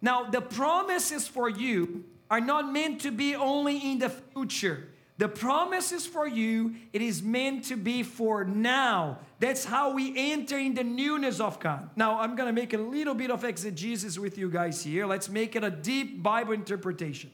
Now, 0.03 0.25
the 0.25 0.41
promises 0.41 1.29
for 1.29 1.49
you 1.49 2.03
are 2.29 2.41
not 2.41 2.71
meant 2.71 3.01
to 3.01 3.11
be 3.11 3.35
only 3.35 3.77
in 3.77 3.99
the 3.99 4.09
future. 4.09 4.89
The 5.17 5.29
promises 5.29 6.05
for 6.05 6.27
you, 6.27 6.75
it 6.91 7.01
is 7.01 7.23
meant 7.23 7.63
to 7.65 7.77
be 7.77 8.03
for 8.03 8.43
now. 8.43 9.19
That's 9.39 9.63
how 9.63 9.93
we 9.93 10.13
enter 10.33 10.57
in 10.57 10.73
the 10.73 10.83
newness 10.83 11.39
of 11.39 11.57
God. 11.61 11.89
Now, 11.95 12.19
I'm 12.19 12.35
going 12.35 12.53
to 12.53 12.61
make 12.61 12.73
a 12.73 12.77
little 12.77 13.15
bit 13.15 13.31
of 13.31 13.45
exegesis 13.45 14.19
with 14.19 14.37
you 14.37 14.49
guys 14.49 14.83
here. 14.83 15.05
Let's 15.05 15.29
make 15.29 15.55
it 15.55 15.63
a 15.63 15.71
deep 15.71 16.21
Bible 16.21 16.51
interpretation. 16.51 17.31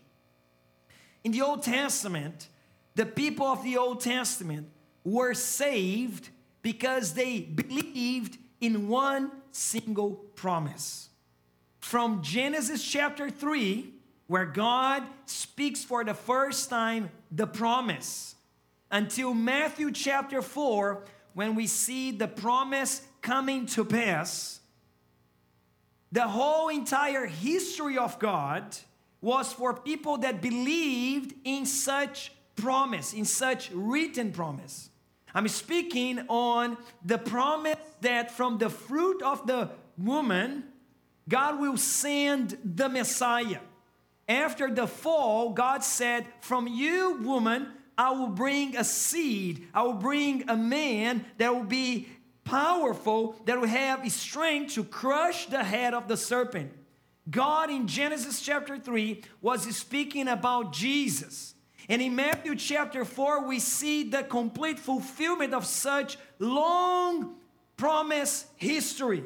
In 1.23 1.31
the 1.31 1.41
Old 1.41 1.63
Testament, 1.63 2.49
the 2.93 3.05
people 3.05 3.47
of 3.47 3.63
the 3.63 3.77
Old 3.77 4.01
Testament 4.01 4.67
were 5.03 5.33
saved 5.33 6.29
because 6.61 7.13
they 7.13 7.39
believed 7.39 8.37
in 8.61 8.87
one 8.87 9.31
single 9.51 10.11
promise. 10.35 11.08
From 11.79 12.21
Genesis 12.21 12.83
chapter 12.83 13.29
3, 13.29 13.93
where 14.27 14.45
God 14.45 15.03
speaks 15.25 15.83
for 15.83 16.03
the 16.03 16.13
first 16.13 16.69
time 16.69 17.09
the 17.31 17.47
promise, 17.47 18.35
until 18.91 19.33
Matthew 19.33 19.91
chapter 19.91 20.41
4, 20.41 21.03
when 21.33 21.55
we 21.55 21.67
see 21.67 22.11
the 22.11 22.27
promise 22.27 23.01
coming 23.21 23.65
to 23.67 23.85
pass, 23.85 24.59
the 26.11 26.27
whole 26.27 26.69
entire 26.69 27.27
history 27.27 27.97
of 27.97 28.17
God 28.19 28.75
was 29.21 29.53
for 29.53 29.73
people 29.73 30.17
that 30.19 30.41
believed 30.41 31.33
in 31.43 31.65
such 31.65 32.31
promise, 32.55 33.13
in 33.13 33.25
such 33.25 33.69
written 33.71 34.31
promise. 34.31 34.89
I'm 35.33 35.47
speaking 35.47 36.19
on 36.27 36.77
the 37.05 37.17
promise 37.17 37.77
that 38.01 38.31
from 38.31 38.57
the 38.57 38.69
fruit 38.69 39.21
of 39.21 39.45
the 39.45 39.69
woman, 39.97 40.63
God 41.29 41.59
will 41.59 41.77
send 41.77 42.57
the 42.65 42.89
Messiah. 42.89 43.59
After 44.27 44.69
the 44.69 44.87
fall, 44.87 45.51
God 45.51 45.83
said, 45.83 46.25
From 46.41 46.67
you, 46.67 47.19
woman, 47.21 47.67
I 47.97 48.11
will 48.11 48.27
bring 48.27 48.75
a 48.75 48.83
seed. 48.83 49.67
I 49.73 49.83
will 49.83 49.93
bring 49.93 50.49
a 50.49 50.57
man 50.57 51.25
that 51.37 51.53
will 51.53 51.63
be 51.63 52.09
powerful, 52.43 53.35
that 53.45 53.59
will 53.59 53.67
have 53.67 54.09
strength 54.11 54.73
to 54.73 54.83
crush 54.83 55.45
the 55.47 55.63
head 55.63 55.93
of 55.93 56.07
the 56.07 56.17
serpent. 56.17 56.71
God 57.29 57.69
in 57.69 57.87
Genesis 57.87 58.41
chapter 58.41 58.77
3 58.77 59.23
was 59.41 59.63
speaking 59.75 60.27
about 60.27 60.73
Jesus. 60.73 61.53
And 61.87 62.01
in 62.01 62.15
Matthew 62.15 62.55
chapter 62.55 63.05
4, 63.05 63.47
we 63.47 63.59
see 63.59 64.03
the 64.03 64.23
complete 64.23 64.79
fulfillment 64.79 65.53
of 65.53 65.65
such 65.65 66.17
long 66.39 67.35
promise 67.77 68.45
history. 68.55 69.23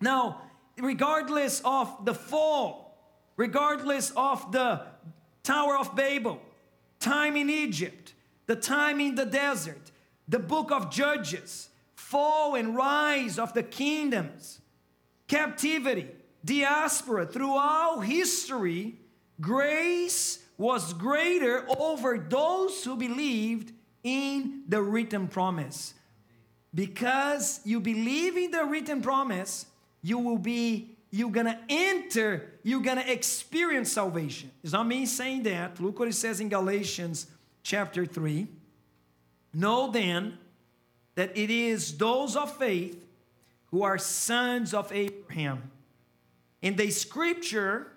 Now, 0.00 0.42
regardless 0.80 1.60
of 1.64 2.04
the 2.04 2.14
fall, 2.14 2.98
regardless 3.36 4.12
of 4.16 4.52
the 4.52 4.82
Tower 5.42 5.78
of 5.78 5.96
Babel, 5.96 6.40
time 6.98 7.36
in 7.36 7.48
Egypt, 7.48 8.14
the 8.46 8.56
time 8.56 9.00
in 9.00 9.14
the 9.14 9.24
desert, 9.24 9.90
the 10.28 10.38
book 10.38 10.70
of 10.70 10.90
Judges, 10.90 11.68
fall 11.94 12.54
and 12.54 12.76
rise 12.76 13.38
of 13.38 13.54
the 13.54 13.62
kingdoms, 13.62 14.60
captivity, 15.28 16.08
diaspora, 16.44 17.26
throughout 17.26 18.00
history, 18.00 18.96
grace 19.40 20.40
was 20.58 20.92
greater 20.92 21.64
over 21.78 22.18
those 22.18 22.84
who 22.84 22.96
believed 22.96 23.72
in 24.02 24.62
the 24.68 24.82
written 24.82 25.28
promise. 25.28 25.94
Because 26.74 27.60
you 27.64 27.80
believe 27.80 28.36
in 28.36 28.50
the 28.50 28.64
written 28.64 29.02
promise, 29.02 29.66
you 30.02 30.18
will 30.18 30.38
be 30.38 30.96
you're 31.10 31.30
gonna 31.30 31.58
enter, 31.68 32.52
you're 32.62 32.80
gonna 32.80 33.04
experience 33.06 33.92
salvation. 33.92 34.50
It's 34.62 34.72
not 34.72 34.86
me 34.86 35.06
saying 35.06 35.42
that. 35.44 35.80
Look 35.80 35.98
what 35.98 36.08
it 36.08 36.14
says 36.14 36.40
in 36.40 36.48
Galatians 36.48 37.26
chapter 37.62 38.06
3. 38.06 38.46
Know 39.52 39.90
then 39.90 40.38
that 41.16 41.36
it 41.36 41.50
is 41.50 41.98
those 41.98 42.36
of 42.36 42.56
faith 42.56 43.04
who 43.66 43.82
are 43.82 43.98
sons 43.98 44.72
of 44.72 44.92
Abraham. 44.92 45.70
In 46.62 46.76
the 46.76 46.90
scripture, 46.90 47.88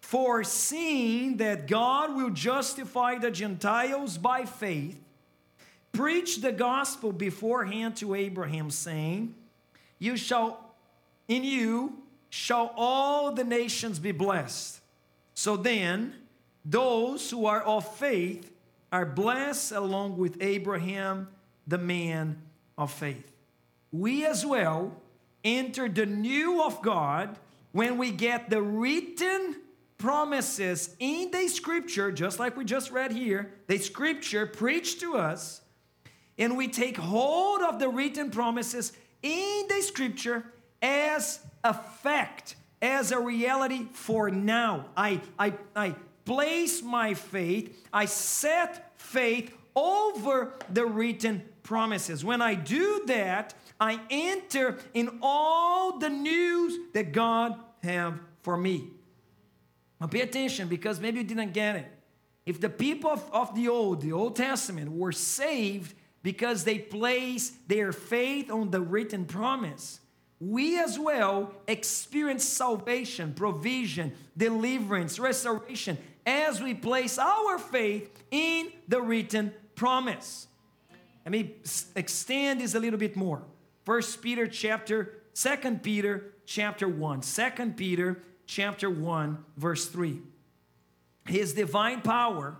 foreseeing 0.00 1.38
that 1.38 1.66
God 1.66 2.16
will 2.16 2.30
justify 2.30 3.18
the 3.18 3.30
Gentiles 3.30 4.18
by 4.18 4.44
faith, 4.44 5.00
preach 5.92 6.40
the 6.40 6.52
gospel 6.52 7.12
beforehand 7.12 7.96
to 7.96 8.14
Abraham, 8.14 8.70
saying, 8.70 9.34
You 9.98 10.16
shall, 10.16 10.69
in 11.30 11.44
you, 11.44 11.94
shall 12.28 12.74
all 12.76 13.30
the 13.30 13.44
nations 13.44 14.00
be 14.00 14.10
blessed. 14.10 14.80
So 15.32 15.56
then, 15.56 16.12
those 16.64 17.30
who 17.30 17.46
are 17.46 17.62
of 17.62 17.96
faith 17.96 18.52
are 18.90 19.06
blessed 19.06 19.72
along 19.72 20.18
with 20.18 20.36
Abraham, 20.40 21.28
the 21.68 21.78
man 21.78 22.42
of 22.76 22.92
faith. 22.92 23.30
We 23.92 24.26
as 24.26 24.44
well 24.44 25.00
enter 25.44 25.88
the 25.88 26.04
new 26.04 26.62
of 26.64 26.82
God 26.82 27.38
when 27.70 27.96
we 27.96 28.10
get 28.10 28.50
the 28.50 28.60
written 28.60 29.54
promises 29.98 30.96
in 30.98 31.30
the 31.30 31.46
scripture, 31.46 32.10
just 32.10 32.40
like 32.40 32.56
we 32.56 32.64
just 32.64 32.90
read 32.90 33.12
here, 33.12 33.52
the 33.68 33.78
scripture 33.78 34.46
preached 34.46 35.00
to 35.02 35.16
us, 35.16 35.60
and 36.38 36.56
we 36.56 36.66
take 36.66 36.96
hold 36.96 37.60
of 37.60 37.78
the 37.78 37.88
written 37.88 38.30
promises 38.30 38.92
in 39.22 39.66
the 39.68 39.80
scripture 39.82 40.44
as 40.82 41.40
a 41.62 41.74
fact, 41.74 42.56
as 42.80 43.12
a 43.12 43.18
reality 43.18 43.86
for 43.92 44.30
now. 44.30 44.86
I, 44.96 45.20
I, 45.38 45.54
I 45.76 45.94
place 46.24 46.82
my 46.82 47.14
faith, 47.14 47.86
I 47.92 48.06
set 48.06 48.98
faith 49.00 49.56
over 49.74 50.54
the 50.72 50.86
written 50.86 51.42
promises. 51.62 52.24
When 52.24 52.42
I 52.42 52.54
do 52.54 53.02
that, 53.06 53.54
I 53.80 54.00
enter 54.10 54.78
in 54.94 55.18
all 55.22 55.98
the 55.98 56.10
news 56.10 56.76
that 56.92 57.12
God 57.12 57.58
have 57.82 58.18
for 58.42 58.56
me. 58.56 58.90
Now 60.00 60.06
pay 60.06 60.20
attention 60.20 60.68
because 60.68 61.00
maybe 61.00 61.18
you 61.18 61.24
didn't 61.24 61.52
get 61.52 61.76
it. 61.76 61.86
If 62.46 62.60
the 62.60 62.70
people 62.70 63.10
of, 63.10 63.30
of 63.32 63.54
the 63.54 63.68
old, 63.68 64.00
the 64.00 64.12
Old 64.12 64.36
Testament, 64.36 64.90
were 64.90 65.12
saved 65.12 65.94
because 66.22 66.64
they 66.64 66.78
placed 66.78 67.68
their 67.68 67.92
faith 67.92 68.50
on 68.50 68.70
the 68.70 68.80
written 68.80 69.24
promise, 69.24 70.00
we 70.40 70.80
as 70.80 70.98
well 70.98 71.52
experience 71.68 72.44
salvation, 72.44 73.34
provision, 73.34 74.12
deliverance, 74.36 75.18
restoration 75.18 75.98
as 76.24 76.62
we 76.62 76.72
place 76.72 77.18
our 77.18 77.58
faith 77.58 78.24
in 78.30 78.72
the 78.88 79.00
written 79.00 79.52
promise. 79.74 80.46
Let 81.24 81.32
me 81.32 81.54
extend 81.94 82.60
this 82.60 82.74
a 82.74 82.80
little 82.80 82.98
bit 82.98 83.16
more. 83.16 83.42
First 83.84 84.22
Peter 84.22 84.46
chapter, 84.46 85.14
Second 85.34 85.82
Peter 85.82 86.32
chapter 86.46 86.88
1. 86.88 87.22
Second 87.22 87.76
Peter 87.76 88.22
chapter 88.46 88.90
1 88.90 89.44
verse 89.56 89.86
3. 89.86 90.20
his 91.26 91.52
divine 91.52 92.00
power 92.00 92.56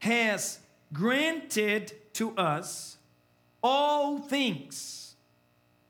has 0.00 0.58
granted 0.92 1.90
to 2.12 2.36
us 2.36 2.98
all 3.62 4.18
things 4.18 4.99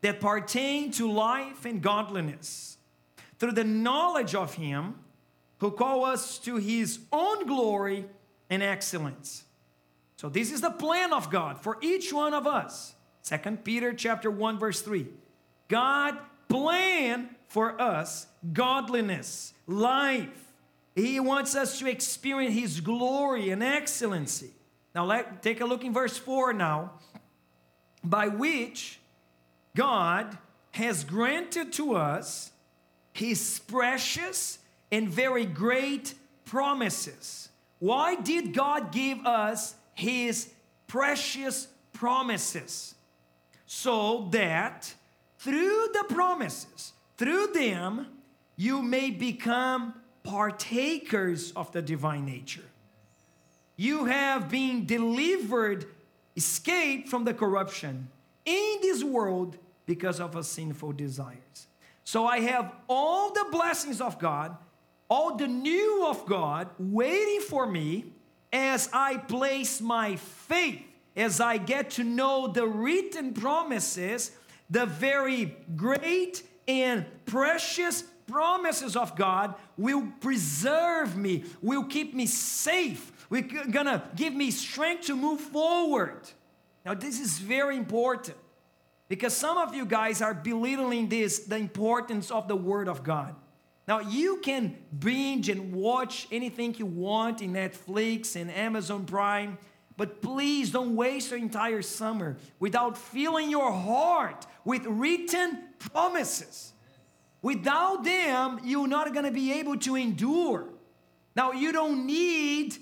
that 0.01 0.19
pertain 0.19 0.91
to 0.91 1.11
life 1.11 1.65
and 1.65 1.81
godliness 1.81 2.77
through 3.39 3.53
the 3.53 3.63
knowledge 3.63 4.35
of 4.35 4.55
him 4.55 4.95
who 5.59 5.71
called 5.71 6.05
us 6.05 6.37
to 6.39 6.57
his 6.57 6.99
own 7.11 7.45
glory 7.45 8.05
and 8.49 8.63
excellence. 8.63 9.43
So 10.17 10.29
this 10.29 10.51
is 10.51 10.61
the 10.61 10.71
plan 10.71 11.13
of 11.13 11.29
God 11.29 11.61
for 11.61 11.77
each 11.81 12.11
one 12.13 12.33
of 12.33 12.45
us. 12.45 12.95
Second 13.21 13.63
Peter 13.63 13.93
chapter 13.93 14.29
1 14.29 14.59
verse 14.59 14.81
3. 14.81 15.07
God 15.67 16.17
planned 16.49 17.29
for 17.47 17.79
us 17.81 18.27
godliness, 18.53 19.53
life. 19.67 20.53
He 20.95 21.19
wants 21.19 21.55
us 21.55 21.79
to 21.79 21.89
experience 21.89 22.55
his 22.55 22.81
glory 22.81 23.49
and 23.49 23.63
excellency. 23.63 24.51
Now 24.93 25.05
let 25.05 25.41
take 25.41 25.61
a 25.61 25.65
look 25.65 25.83
in 25.83 25.93
verse 25.93 26.17
4 26.17 26.53
now. 26.53 26.91
By 28.03 28.27
which 28.27 28.99
God 29.75 30.37
has 30.71 31.03
granted 31.03 31.73
to 31.73 31.95
us 31.95 32.51
his 33.13 33.59
precious 33.67 34.59
and 34.91 35.09
very 35.09 35.45
great 35.45 36.13
promises. 36.45 37.49
Why 37.79 38.15
did 38.15 38.53
God 38.53 38.91
give 38.91 39.25
us 39.25 39.75
his 39.93 40.49
precious 40.87 41.67
promises? 41.93 42.95
So 43.65 44.27
that 44.31 44.93
through 45.39 45.87
the 45.93 46.05
promises, 46.09 46.93
through 47.17 47.53
them, 47.53 48.07
you 48.55 48.81
may 48.81 49.09
become 49.09 49.93
partakers 50.23 51.51
of 51.53 51.71
the 51.71 51.81
divine 51.81 52.25
nature. 52.25 52.63
You 53.75 54.05
have 54.05 54.49
been 54.49 54.85
delivered, 54.85 55.87
escaped 56.35 57.09
from 57.09 57.23
the 57.23 57.33
corruption 57.33 58.09
in 58.45 58.77
this 58.81 59.03
world 59.03 59.57
because 59.85 60.19
of 60.19 60.35
our 60.35 60.43
sinful 60.43 60.93
desires. 60.93 61.67
So 62.03 62.25
I 62.25 62.39
have 62.41 62.73
all 62.89 63.31
the 63.31 63.45
blessings 63.51 64.01
of 64.01 64.19
God, 64.19 64.55
all 65.09 65.35
the 65.35 65.47
new 65.47 66.05
of 66.07 66.25
God 66.25 66.69
waiting 66.79 67.41
for 67.41 67.65
me 67.65 68.13
as 68.51 68.89
I 68.91 69.17
place 69.17 69.81
my 69.81 70.15
faith, 70.15 70.83
as 71.15 71.39
I 71.39 71.57
get 71.57 71.91
to 71.91 72.03
know 72.03 72.47
the 72.47 72.67
written 72.67 73.33
promises, 73.33 74.31
the 74.69 74.85
very 74.85 75.55
great 75.75 76.43
and 76.67 77.05
precious 77.25 78.03
promises 78.27 78.95
of 78.95 79.15
God 79.15 79.55
will 79.77 80.07
preserve 80.21 81.17
me, 81.17 81.43
will 81.61 81.83
keep 81.83 82.13
me 82.13 82.25
safe, 82.25 83.11
will 83.29 83.43
gonna 83.69 84.09
give 84.15 84.33
me 84.33 84.51
strength 84.51 85.07
to 85.07 85.15
move 85.15 85.41
forward. 85.41 86.29
Now, 86.85 86.93
this 86.93 87.19
is 87.19 87.37
very 87.39 87.77
important 87.77 88.37
because 89.07 89.35
some 89.35 89.57
of 89.57 89.75
you 89.75 89.85
guys 89.85 90.21
are 90.21 90.33
belittling 90.33 91.09
this, 91.09 91.39
the 91.39 91.57
importance 91.57 92.31
of 92.31 92.47
the 92.47 92.55
Word 92.55 92.87
of 92.87 93.03
God. 93.03 93.35
Now, 93.87 93.99
you 93.99 94.37
can 94.37 94.77
binge 94.97 95.49
and 95.49 95.73
watch 95.73 96.27
anything 96.31 96.75
you 96.77 96.85
want 96.85 97.41
in 97.41 97.53
Netflix 97.53 98.35
and 98.35 98.49
Amazon 98.49 99.05
Prime, 99.05 99.57
but 99.97 100.21
please 100.21 100.71
don't 100.71 100.95
waste 100.95 101.31
your 101.31 101.39
entire 101.39 101.81
summer 101.81 102.37
without 102.59 102.97
filling 102.97 103.49
your 103.49 103.71
heart 103.71 104.47
with 104.63 104.85
written 104.85 105.59
promises. 105.77 106.73
Without 107.41 108.03
them, 108.03 108.59
you're 108.63 108.87
not 108.87 109.13
going 109.13 109.25
to 109.25 109.31
be 109.31 109.51
able 109.53 109.77
to 109.79 109.95
endure. 109.95 110.69
Now, 111.35 111.51
you 111.51 111.71
don't 111.71 112.05
need 112.05 112.77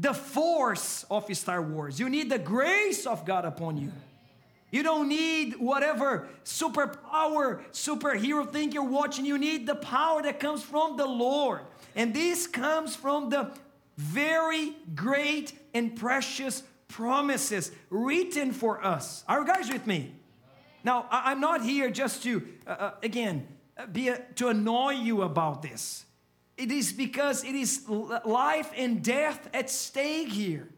the 0.00 0.14
force 0.14 1.04
of 1.10 1.34
Star 1.36 1.60
Wars, 1.60 2.00
you 2.00 2.08
need 2.08 2.30
the 2.30 2.38
grace 2.38 3.06
of 3.06 3.26
God 3.26 3.44
upon 3.44 3.76
you. 3.76 3.92
You 4.70 4.82
don't 4.82 5.08
need 5.08 5.56
whatever 5.58 6.28
superpower, 6.44 7.62
superhero 7.72 8.50
thing 8.50 8.72
you're 8.72 8.82
watching. 8.82 9.26
You 9.26 9.36
need 9.36 9.66
the 9.66 9.74
power 9.74 10.22
that 10.22 10.40
comes 10.40 10.62
from 10.62 10.96
the 10.96 11.06
Lord. 11.06 11.60
And 11.94 12.14
this 12.14 12.46
comes 12.46 12.96
from 12.96 13.28
the 13.28 13.52
very 13.98 14.72
great 14.94 15.52
and 15.74 15.94
precious 15.94 16.62
promises 16.88 17.70
written 17.90 18.52
for 18.52 18.82
us. 18.82 19.22
Are 19.28 19.40
you 19.40 19.46
guys 19.46 19.68
with 19.70 19.86
me? 19.86 20.14
Now, 20.82 21.06
I'm 21.10 21.40
not 21.40 21.62
here 21.62 21.90
just 21.90 22.22
to, 22.22 22.46
uh, 22.66 22.70
uh 22.70 22.90
again, 23.02 23.46
uh, 23.76 23.86
be 23.86 24.08
a, 24.08 24.18
to 24.36 24.48
annoy 24.48 24.92
you 24.92 25.22
about 25.22 25.60
this. 25.60 26.06
It 26.60 26.70
is 26.70 26.92
because 26.92 27.42
it 27.42 27.54
is 27.54 27.88
life 27.88 28.70
and 28.76 29.02
death 29.02 29.48
at 29.54 29.70
stake 29.70 30.28
here. 30.28 30.68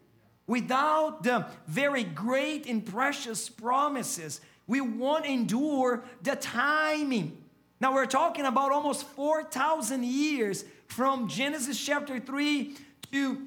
Without 0.47 1.23
the 1.23 1.45
very 1.67 2.05
great 2.05 2.67
and 2.67 2.85
precious 2.85 3.49
promises, 3.49 4.39
we 4.65 4.79
won't 4.79 5.25
endure 5.25 6.05
the 6.21 6.37
timing. 6.37 7.37
Now, 7.81 7.93
we're 7.93 8.05
talking 8.05 8.45
about 8.45 8.71
almost 8.71 9.05
4,000 9.07 10.05
years 10.05 10.63
from 10.87 11.27
Genesis 11.27 11.77
chapter 11.77 12.17
3 12.17 12.77
to 13.11 13.45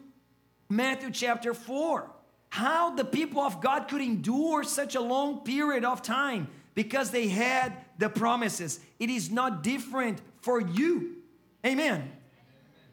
Matthew 0.69 1.11
chapter 1.13 1.55
4. 1.55 2.11
How 2.51 2.95
the 2.95 3.05
people 3.07 3.41
of 3.41 3.63
God 3.63 3.89
could 3.89 4.03
endure 4.03 4.63
such 4.63 4.95
a 4.95 5.01
long 5.01 5.41
period 5.41 5.87
of 5.87 6.03
time 6.03 6.49
because 6.75 7.11
they 7.11 7.29
had 7.29 7.73
the 7.97 8.11
promises. 8.11 8.79
It 8.99 9.09
is 9.09 9.31
not 9.31 9.63
different 9.63 10.21
for 10.43 10.61
you. 10.61 11.17
Amen. 11.65 12.13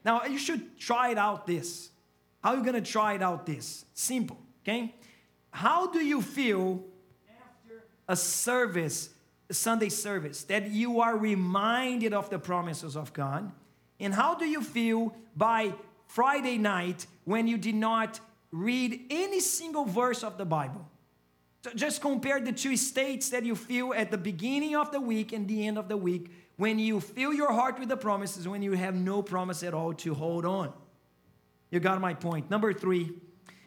Now, 0.06 0.26
you 0.26 0.38
should 0.38 0.78
try 0.78 1.10
it 1.10 1.18
out 1.18 1.48
this. 1.48 1.90
How 2.44 2.52
are 2.52 2.58
you 2.58 2.64
going 2.64 2.82
to 2.82 2.92
try 2.92 3.14
it 3.14 3.22
out 3.22 3.46
this? 3.46 3.86
Simple, 3.94 4.38
okay? 4.64 4.94
How 5.52 5.88
do 5.88 6.00
you 6.00 6.22
feel 6.22 6.84
after 7.30 7.84
a 8.08 8.16
service, 8.16 9.10
a 9.50 9.54
Sunday 9.54 9.90
service, 9.90 10.44
that 10.46 10.72
you 10.72 11.00
are 11.00 11.16
reminded 11.16 12.14
of 12.14 12.30
the 12.30 12.40
promises 12.40 12.98
of 12.98 13.14
God? 13.14 13.52
And 14.00 14.14
how 14.14 14.36
do 14.36 14.46
you 14.46 14.62
feel 14.62 15.16
by 15.38 15.74
Friday 16.08 16.58
night 16.58 17.08
when 17.24 17.48
you 17.48 17.58
did 17.58 17.76
not 17.76 18.20
read 18.52 19.06
any 19.10 19.40
single 19.40 19.86
verse 19.86 20.24
of 20.24 20.38
the 20.38 20.46
Bible? 20.46 20.86
So 21.64 21.72
just 21.74 22.02
compare 22.02 22.42
the 22.42 22.52
two 22.52 22.76
states 22.76 23.30
that 23.30 23.46
you 23.46 23.56
feel 23.56 23.94
at 23.94 24.12
the 24.12 24.18
beginning 24.18 24.76
of 24.76 24.92
the 24.92 25.00
week 25.00 25.32
and 25.32 25.48
the 25.48 25.66
end 25.66 25.78
of 25.78 25.88
the 25.88 25.96
week 25.96 26.30
when 26.58 26.80
you 26.80 27.00
fill 27.00 27.34
your 27.34 27.52
heart 27.52 27.80
with 27.80 27.90
the 27.90 27.98
promises, 27.98 28.48
when 28.48 28.62
you 28.62 28.74
have 28.74 28.96
no 28.96 29.22
promise 29.22 29.64
at 29.64 29.74
all 29.74 29.94
to 29.94 30.14
hold 30.14 30.46
on. 30.46 30.72
You 31.72 31.80
got 31.80 32.00
my 32.00 32.14
point. 32.14 32.50
Number 32.50 32.74
three, 32.74 33.12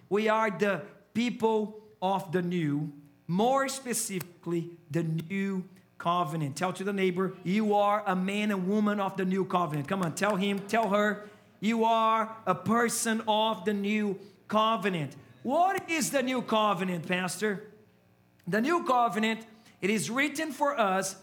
we 0.08 0.28
are 0.28 0.50
the 0.50 0.82
people 1.12 1.82
of 2.00 2.30
the 2.30 2.42
new, 2.42 2.92
more 3.26 3.68
specifically, 3.68 4.70
the 4.90 5.02
new 5.02 5.64
covenant. 5.98 6.56
Tell 6.56 6.72
to 6.74 6.84
the 6.84 6.92
neighbor, 6.92 7.34
you 7.42 7.74
are 7.74 8.04
a 8.06 8.14
man 8.14 8.50
and 8.50 8.68
woman 8.68 9.00
of 9.00 9.16
the 9.16 9.24
new 9.24 9.44
covenant. 9.44 9.88
Come 9.88 10.02
on, 10.02 10.14
tell 10.14 10.36
him, 10.36 10.60
tell 10.68 10.90
her, 10.90 11.28
you 11.58 11.84
are 11.84 12.36
a 12.46 12.54
person 12.54 13.22
of 13.26 13.64
the 13.64 13.72
new 13.72 14.18
covenant. 14.46 15.16
What 15.42 15.90
is 15.90 16.10
the 16.10 16.22
new 16.22 16.42
covenant, 16.42 17.08
Pastor? 17.08 17.64
The 18.46 18.60
new 18.60 18.84
covenant, 18.84 19.40
it 19.80 19.90
is 19.90 20.10
written 20.10 20.52
for 20.52 20.78
us, 20.78 21.16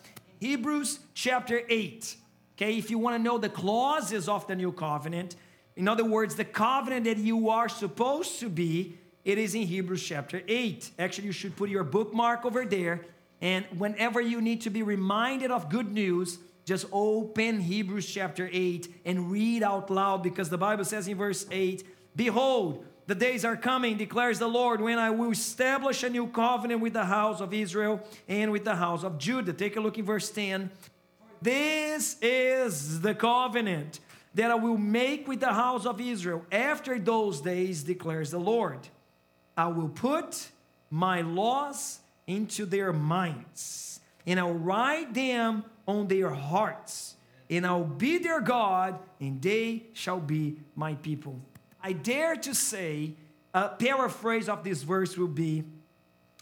Hebrews 0.43 0.99
chapter 1.13 1.61
8. 1.69 2.17
Okay, 2.57 2.77
if 2.77 2.91
you 2.91 2.97
want 2.97 3.15
to 3.15 3.23
know 3.23 3.37
the 3.37 3.47
clauses 3.47 4.27
of 4.27 4.45
the 4.45 4.57
new 4.57 4.73
covenant, 4.73 5.37
in 5.77 5.87
other 5.87 6.03
words, 6.03 6.35
the 6.35 6.43
covenant 6.43 7.05
that 7.05 7.17
you 7.17 7.49
are 7.49 7.69
supposed 7.69 8.41
to 8.41 8.49
be, 8.49 8.97
it 9.23 9.37
is 9.37 9.55
in 9.55 9.61
Hebrews 9.61 10.03
chapter 10.03 10.41
8. 10.45 10.91
Actually, 10.99 11.27
you 11.27 11.31
should 11.31 11.55
put 11.55 11.69
your 11.69 11.85
bookmark 11.85 12.43
over 12.43 12.65
there. 12.65 13.05
And 13.39 13.63
whenever 13.77 14.19
you 14.19 14.41
need 14.41 14.59
to 14.63 14.69
be 14.69 14.83
reminded 14.83 15.49
of 15.49 15.69
good 15.69 15.93
news, 15.93 16.39
just 16.65 16.87
open 16.91 17.61
Hebrews 17.61 18.05
chapter 18.05 18.49
8 18.51 18.93
and 19.05 19.31
read 19.31 19.63
out 19.63 19.89
loud 19.89 20.23
because 20.23 20.49
the 20.49 20.57
Bible 20.57 20.83
says 20.83 21.07
in 21.07 21.15
verse 21.15 21.45
8, 21.51 21.87
Behold, 22.17 22.85
the 23.05 23.15
days 23.15 23.43
are 23.43 23.57
coming, 23.57 23.97
declares 23.97 24.39
the 24.39 24.47
Lord, 24.47 24.79
when 24.79 24.97
I 24.97 25.09
will 25.09 25.31
establish 25.31 26.03
a 26.03 26.09
new 26.09 26.27
covenant 26.27 26.81
with 26.81 26.93
the 26.93 27.05
house 27.05 27.41
of 27.41 27.53
Israel 27.53 28.01
and 28.27 28.51
with 28.51 28.63
the 28.63 28.75
house 28.75 29.03
of 29.03 29.17
Judah. 29.17 29.53
Take 29.53 29.75
a 29.75 29.81
look 29.81 29.97
in 29.97 30.05
verse 30.05 30.29
10. 30.29 30.69
This 31.41 32.15
is 32.21 33.01
the 33.01 33.13
covenant 33.13 33.99
that 34.35 34.49
I 34.49 34.55
will 34.55 34.77
make 34.77 35.27
with 35.27 35.41
the 35.41 35.53
house 35.53 35.85
of 35.85 35.99
Israel 35.99 36.45
after 36.51 36.97
those 36.97 37.41
days, 37.41 37.83
declares 37.83 38.31
the 38.31 38.39
Lord. 38.39 38.79
I 39.55 39.67
will 39.67 39.89
put 39.89 40.49
my 40.89 41.21
laws 41.21 41.99
into 42.25 42.65
their 42.65 42.93
minds, 42.93 43.99
and 44.25 44.39
I'll 44.39 44.53
write 44.53 45.13
them 45.13 45.65
on 45.87 46.07
their 46.07 46.29
hearts, 46.29 47.15
and 47.49 47.65
I'll 47.65 47.83
be 47.83 48.17
their 48.17 48.39
God, 48.39 48.97
and 49.19 49.41
they 49.41 49.83
shall 49.93 50.19
be 50.19 50.59
my 50.75 50.95
people. 50.95 51.39
I 51.83 51.91
dare 51.91 52.35
to 52.37 52.55
say, 52.55 53.15
a 53.53 53.69
paraphrase 53.69 54.49
of 54.49 54.63
this 54.63 54.81
verse 54.81 55.17
will 55.17 55.27
be 55.27 55.65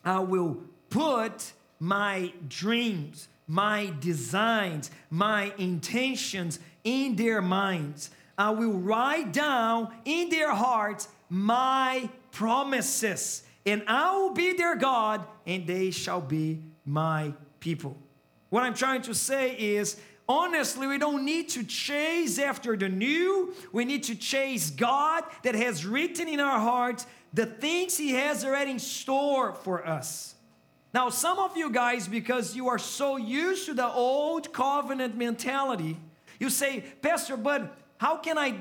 I 0.03 0.19
will 0.19 0.57
put 0.89 1.53
my 1.79 2.31
dreams, 2.47 3.27
my 3.47 3.93
designs, 3.99 4.89
my 5.09 5.53
intentions 5.57 6.59
in 6.83 7.15
their 7.15 7.41
minds. 7.41 8.11
I 8.37 8.51
will 8.51 8.73
write 8.73 9.33
down 9.33 9.93
in 10.05 10.29
their 10.29 10.53
hearts 10.53 11.07
my 11.29 12.09
promises, 12.31 13.43
and 13.65 13.83
I 13.87 14.15
will 14.17 14.33
be 14.33 14.53
their 14.53 14.75
God, 14.75 15.23
and 15.45 15.67
they 15.67 15.91
shall 15.91 16.21
be 16.21 16.63
my 16.85 17.33
people. 17.59 17.97
What 18.49 18.63
I'm 18.63 18.73
trying 18.73 19.03
to 19.03 19.13
say 19.13 19.55
is, 19.55 19.97
honestly, 20.31 20.87
we 20.87 20.97
don't 20.97 21.25
need 21.25 21.49
to 21.49 21.63
chase 21.63 22.39
after 22.39 22.77
the 22.77 22.87
new. 22.87 23.53
We 23.73 23.83
need 23.83 24.03
to 24.03 24.15
chase 24.15 24.69
God 24.69 25.23
that 25.43 25.55
has 25.55 25.85
written 25.85 26.27
in 26.29 26.39
our 26.39 26.59
hearts 26.59 27.05
the 27.33 27.45
things 27.45 27.97
He 27.97 28.11
has 28.11 28.45
already 28.45 28.71
in 28.71 28.79
store 28.79 29.53
for 29.53 29.85
us. 29.85 30.35
Now, 30.93 31.09
some 31.09 31.39
of 31.39 31.55
you 31.55 31.69
guys, 31.69 32.07
because 32.07 32.55
you 32.55 32.67
are 32.69 32.79
so 32.79 33.17
used 33.17 33.65
to 33.65 33.73
the 33.73 33.87
old 33.87 34.51
covenant 34.53 35.17
mentality, 35.17 35.97
you 36.39 36.49
say, 36.49 36.83
Pastor, 37.01 37.37
but 37.37 37.77
how 37.97 38.17
can 38.17 38.37
I 38.37 38.55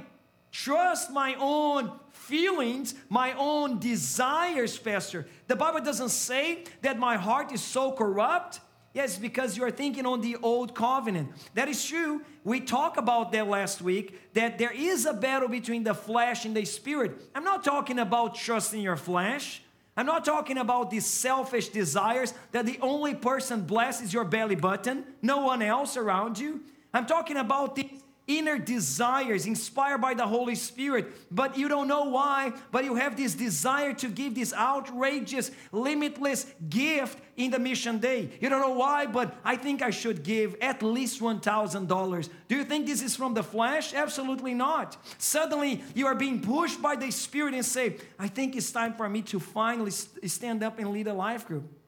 trust 0.53 1.11
my 1.11 1.37
own 1.39 1.93
feelings, 2.11 2.95
my 3.09 3.33
own 3.33 3.79
desires, 3.79 4.79
Pastor? 4.79 5.27
The 5.47 5.57
Bible 5.57 5.81
doesn't 5.81 6.11
say 6.11 6.65
that 6.83 6.99
my 6.99 7.17
heart 7.17 7.53
is 7.53 7.63
so 7.63 7.93
corrupt. 7.93 8.61
Yes, 8.93 9.19
because 9.19 9.57
you 9.57 9.63
are 9.63 9.71
thinking 9.71 10.05
on 10.05 10.21
the 10.21 10.37
old 10.43 10.75
covenant. 10.75 11.31
That 11.55 11.69
is 11.69 11.85
true. 11.85 12.23
We 12.43 12.61
talked 12.61 12.97
about 12.97 13.31
that 13.33 13.47
last 13.47 13.81
week 13.81 14.33
that 14.35 14.59
there 14.59 14.73
is 14.73 15.07
a 15.07 15.13
battle 15.13 15.49
between 15.49 15.85
the 15.85 15.95
flesh 15.95 16.45
and 16.45 16.57
the 16.57 16.65
spirit. 16.65 17.13
I'm 17.35 17.45
not 17.45 17.63
talking 17.63 18.01
about 18.01 18.35
trusting 18.35 18.81
your 18.81 18.97
flesh. 18.97 19.63
I'm 19.97 20.07
not 20.07 20.25
talking 20.25 20.59
about 20.59 20.91
these 20.91 21.07
selfish 21.07 21.69
desires 21.69 22.35
that 22.53 22.67
the 22.67 22.79
only 22.81 23.15
person 23.15 23.63
blessed 23.63 24.03
is 24.03 24.13
your 24.13 24.25
belly 24.25 24.55
button, 24.55 25.05
no 25.21 25.39
one 25.39 25.63
else 25.63 25.97
around 25.97 26.39
you. 26.39 26.61
I'm 26.93 27.07
talking 27.07 27.37
about 27.37 27.77
these 27.77 28.00
inner 28.39 28.59
desires 28.59 29.47
inspired 29.47 30.01
by 30.01 30.15
the 30.15 30.27
Holy 30.27 30.55
Spirit, 30.55 31.07
but 31.31 31.59
you 31.59 31.69
don't 31.69 31.89
know 31.89 32.05
why, 32.05 32.53
but 32.71 32.85
you 32.85 32.95
have 32.95 33.17
this 33.17 33.35
desire 33.35 33.93
to 33.95 34.09
give 34.09 34.35
this 34.35 34.55
outrageous, 34.55 35.51
limitless 35.73 36.47
gift 36.69 37.19
in 37.37 37.51
the 37.51 37.59
mission 37.59 37.99
day. 37.99 38.31
You 38.41 38.49
don't 38.49 38.61
know 38.61 38.75
why, 38.75 39.07
but 39.07 39.35
I 39.45 39.57
think 39.57 39.83
I 39.83 39.91
should 39.91 40.23
give 40.23 40.57
at 40.61 40.83
least 40.83 41.21
$1,000. 41.21 42.29
Do 42.49 42.57
you 42.57 42.65
think 42.65 42.87
this 42.87 43.03
is 43.03 43.17
from 43.17 43.35
the 43.35 43.43
flesh? 43.43 43.95
Absolutely 43.95 44.55
not. 44.55 44.97
Suddenly, 45.19 45.83
you 45.95 46.07
are 46.07 46.15
being 46.15 46.41
pushed 46.41 46.81
by 46.81 46.97
the 46.97 47.11
Spirit 47.11 47.55
and 47.55 47.65
say, 47.65 47.97
I 48.19 48.29
think 48.29 48.57
it's 48.57 48.71
time 48.71 48.95
for 48.95 49.09
me 49.09 49.23
to 49.23 49.41
finally 49.41 49.91
stand 49.91 50.63
up 50.63 50.79
and 50.79 50.91
lead 50.91 51.09
a 51.09 51.15
life 51.15 51.47
group. 51.47 51.80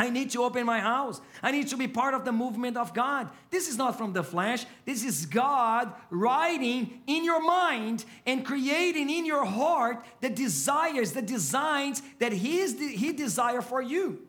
I 0.00 0.08
need 0.08 0.30
to 0.30 0.44
open 0.44 0.64
my 0.64 0.80
house. 0.80 1.20
I 1.42 1.50
need 1.50 1.68
to 1.68 1.76
be 1.76 1.86
part 1.86 2.14
of 2.14 2.24
the 2.24 2.32
movement 2.32 2.78
of 2.78 2.94
God. 2.94 3.28
This 3.50 3.68
is 3.68 3.76
not 3.76 3.98
from 3.98 4.14
the 4.14 4.24
flesh. 4.24 4.64
This 4.86 5.04
is 5.04 5.26
God 5.26 5.92
writing 6.08 7.02
in 7.06 7.22
your 7.22 7.42
mind 7.42 8.06
and 8.24 8.42
creating 8.42 9.10
in 9.10 9.26
your 9.26 9.44
heart 9.44 10.02
the 10.22 10.30
desires, 10.30 11.12
the 11.12 11.20
designs 11.20 12.00
that 12.18 12.32
He, 12.32 12.60
is, 12.60 12.80
he 12.80 13.12
desire 13.12 13.60
for 13.60 13.82
you. 13.82 14.26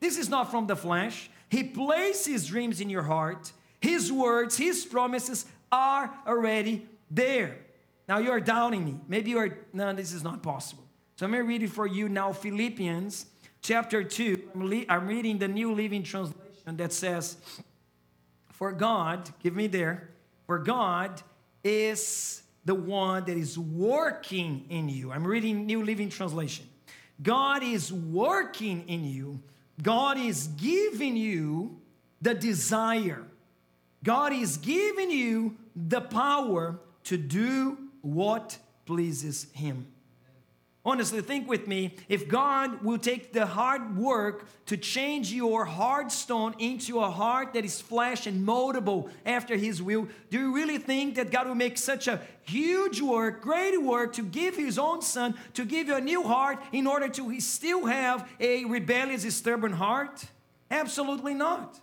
This 0.00 0.16
is 0.16 0.30
not 0.30 0.50
from 0.50 0.66
the 0.66 0.74
flesh. 0.74 1.28
He 1.50 1.64
placed 1.64 2.26
His 2.26 2.46
dreams 2.46 2.80
in 2.80 2.88
your 2.88 3.02
heart. 3.02 3.52
His 3.78 4.10
words, 4.10 4.56
His 4.56 4.86
promises 4.86 5.44
are 5.70 6.10
already 6.26 6.88
there. 7.10 7.58
Now 8.08 8.20
you 8.20 8.30
are 8.30 8.40
doubting 8.40 8.86
me. 8.86 8.98
Maybe 9.06 9.32
you 9.32 9.38
are, 9.38 9.58
no, 9.74 9.92
this 9.92 10.14
is 10.14 10.24
not 10.24 10.42
possible. 10.42 10.84
So 11.16 11.26
I'm 11.26 11.32
going 11.32 11.44
to 11.44 11.46
read 11.46 11.62
it 11.62 11.72
for 11.72 11.86
you 11.86 12.08
now 12.08 12.32
Philippians 12.32 13.26
chapter 13.62 14.02
2, 14.02 14.86
I'm 14.88 15.06
reading 15.06 15.38
the 15.38 15.48
New 15.48 15.74
Living 15.74 16.02
Translation 16.02 16.76
that 16.76 16.92
says, 16.92 17.36
For 18.52 18.72
God, 18.72 19.30
give 19.42 19.54
me 19.54 19.66
there, 19.66 20.10
for 20.46 20.58
God 20.58 21.22
is 21.62 22.42
the 22.64 22.74
one 22.74 23.24
that 23.24 23.36
is 23.36 23.58
working 23.58 24.66
in 24.68 24.88
you. 24.88 25.12
I'm 25.12 25.26
reading 25.26 25.66
New 25.66 25.84
Living 25.84 26.08
Translation. 26.08 26.66
God 27.22 27.62
is 27.62 27.92
working 27.92 28.88
in 28.88 29.04
you, 29.04 29.40
God 29.82 30.18
is 30.18 30.46
giving 30.48 31.16
you 31.16 31.80
the 32.20 32.34
desire, 32.34 33.22
God 34.02 34.32
is 34.32 34.56
giving 34.56 35.10
you 35.10 35.56
the 35.74 36.00
power 36.00 36.78
to 37.04 37.16
do 37.16 37.78
what 38.02 38.58
pleases 38.86 39.46
Him. 39.52 39.86
Honestly, 40.82 41.20
think 41.20 41.46
with 41.46 41.66
me 41.66 41.94
if 42.08 42.26
God 42.26 42.82
will 42.82 42.96
take 42.96 43.34
the 43.34 43.44
hard 43.44 43.98
work 43.98 44.46
to 44.64 44.78
change 44.78 45.30
your 45.30 45.66
hard 45.66 46.10
stone 46.10 46.54
into 46.58 47.00
a 47.00 47.10
heart 47.10 47.52
that 47.52 47.66
is 47.66 47.82
flesh 47.82 48.26
and 48.26 48.46
moldable 48.46 49.10
after 49.26 49.56
His 49.56 49.82
will, 49.82 50.08
do 50.30 50.38
you 50.38 50.54
really 50.54 50.78
think 50.78 51.16
that 51.16 51.30
God 51.30 51.46
will 51.46 51.54
make 51.54 51.76
such 51.76 52.08
a 52.08 52.22
huge 52.44 53.02
work, 53.02 53.42
great 53.42 53.76
work 53.76 54.14
to 54.14 54.22
give 54.22 54.56
His 54.56 54.78
own 54.78 55.02
Son, 55.02 55.34
to 55.52 55.66
give 55.66 55.88
you 55.88 55.96
a 55.96 56.00
new 56.00 56.22
heart 56.22 56.58
in 56.72 56.86
order 56.86 57.08
to 57.08 57.40
still 57.40 57.84
have 57.84 58.26
a 58.40 58.64
rebellious, 58.64 59.34
stubborn 59.36 59.72
heart? 59.72 60.24
Absolutely 60.70 61.34
not. 61.34 61.78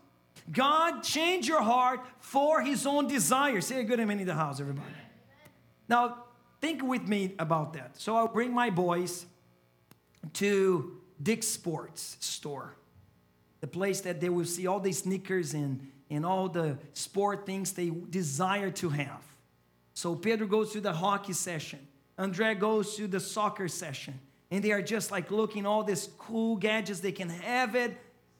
God 0.51 1.01
changed 1.01 1.47
your 1.47 1.61
heart 1.61 1.99
for 2.19 2.61
His 2.61 2.87
own 2.87 3.07
desire. 3.07 3.61
Say 3.61 3.79
a 3.79 3.83
good 3.83 3.99
amen 3.99 4.19
in 4.21 4.25
the 4.25 4.33
house, 4.33 4.59
everybody. 4.59 4.87
Now, 5.87 6.23
think 6.61 6.83
with 6.83 7.07
me 7.07 7.35
about 7.39 7.73
that. 7.73 7.99
So 7.99 8.15
I'll 8.15 8.27
bring 8.27 8.53
my 8.53 8.69
boys 8.69 9.25
to 10.33 10.97
Dick's 11.21 11.47
Sports 11.47 12.17
store, 12.19 12.75
the 13.61 13.67
place 13.67 14.01
that 14.01 14.21
they 14.21 14.29
will 14.29 14.45
see 14.45 14.67
all 14.67 14.79
the 14.79 14.91
sneakers 14.91 15.53
and, 15.53 15.91
and 16.09 16.25
all 16.25 16.49
the 16.49 16.77
sport 16.93 17.45
things 17.45 17.73
they 17.73 17.89
desire 17.89 18.71
to 18.71 18.89
have. 18.89 19.23
So 19.93 20.15
Pedro 20.15 20.47
goes 20.47 20.71
to 20.73 20.81
the 20.81 20.93
hockey 20.93 21.33
session, 21.33 21.79
Andre 22.17 22.55
goes 22.55 22.95
to 22.97 23.07
the 23.07 23.19
soccer 23.19 23.67
session, 23.67 24.19
and 24.51 24.63
they 24.63 24.71
are 24.71 24.81
just 24.81 25.11
like 25.11 25.31
looking 25.31 25.65
all 25.65 25.83
these 25.83 26.09
cool 26.17 26.55
gadgets 26.55 26.99
they 26.99 27.11
can 27.11 27.29
have 27.29 27.75
it. 27.75 27.97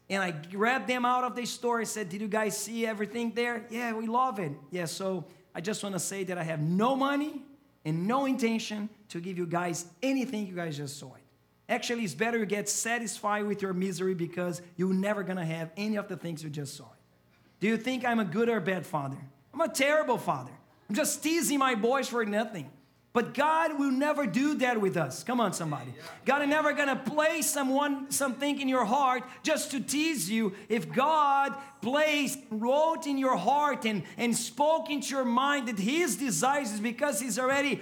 And 0.10 0.24
I 0.24 0.32
grabbed 0.32 0.88
them 0.88 1.04
out 1.04 1.26
of 1.26 1.36
the 1.36 1.46
store 1.46 1.80
and 1.80 1.88
said, 1.88 2.08
Did 2.10 2.22
you 2.22 2.30
guys 2.30 2.58
see 2.58 2.86
everything 2.86 3.34
there? 3.36 3.66
Yeah, 3.70 3.94
we 3.94 4.08
love 4.08 4.40
it. 4.40 4.54
Yeah, 4.72 4.86
so 4.86 5.26
I 5.54 5.60
just 5.60 5.84
want 5.84 5.96
to 5.96 6.00
say 6.00 6.24
that 6.24 6.38
I 6.38 6.44
have 6.44 6.62
no 6.62 6.96
money 6.96 7.42
and 7.88 8.06
no 8.06 8.26
intention 8.26 8.90
to 9.08 9.22
give 9.22 9.38
you 9.38 9.46
guys 9.46 9.86
anything 10.04 10.46
you 10.46 10.54
guys 10.54 10.76
just 10.76 11.00
saw 11.00 11.08
it. 11.16 11.24
Actually, 11.70 12.04
it's 12.04 12.14
better 12.14 12.38
you 12.38 12.46
get 12.46 12.68
satisfied 12.68 13.46
with 13.46 13.62
your 13.62 13.72
misery 13.72 14.14
because 14.14 14.62
you're 14.76 14.94
never 14.94 15.24
gonna 15.24 15.46
have 15.46 15.72
any 15.78 15.96
of 15.96 16.10
the 16.10 16.18
things 16.18 16.44
you 16.44 16.50
just 16.50 16.76
saw. 16.76 16.88
Do 17.62 17.68
you 17.68 17.78
think 17.78 18.06
I'm 18.06 18.20
a 18.20 18.26
good 18.26 18.50
or 18.50 18.60
bad 18.60 18.86
father? 18.86 19.18
I'm 19.54 19.62
a 19.62 19.70
terrible 19.70 20.18
father. 20.18 20.52
I'm 20.90 20.96
just 20.96 21.24
teasing 21.24 21.60
my 21.60 21.76
boys 21.76 22.10
for 22.10 22.26
nothing. 22.26 22.70
But 23.18 23.34
God 23.34 23.80
will 23.80 23.90
never 23.90 24.28
do 24.28 24.54
that 24.60 24.80
with 24.80 24.96
us. 24.96 25.24
Come 25.24 25.42
on, 25.42 25.52
somebody. 25.52 25.92
God 26.24 26.44
is 26.44 26.50
never 26.50 26.72
gonna 26.74 26.96
place 26.96 27.50
someone 27.50 28.12
something 28.12 28.62
in 28.62 28.70
your 28.70 28.86
heart 28.86 29.24
just 29.42 29.72
to 29.72 29.80
tease 29.80 30.30
you. 30.30 30.54
If 30.70 30.94
God 30.94 31.56
placed, 31.82 32.38
wrote 32.52 33.08
in 33.08 33.18
your 33.18 33.36
heart 33.36 33.86
and, 33.86 34.04
and 34.18 34.38
spoke 34.38 34.92
into 34.92 35.16
your 35.16 35.26
mind 35.26 35.68
that 35.68 35.80
His 35.80 36.18
desires 36.18 36.72
is 36.72 36.80
because 36.80 37.20
He's 37.20 37.40
already 37.40 37.82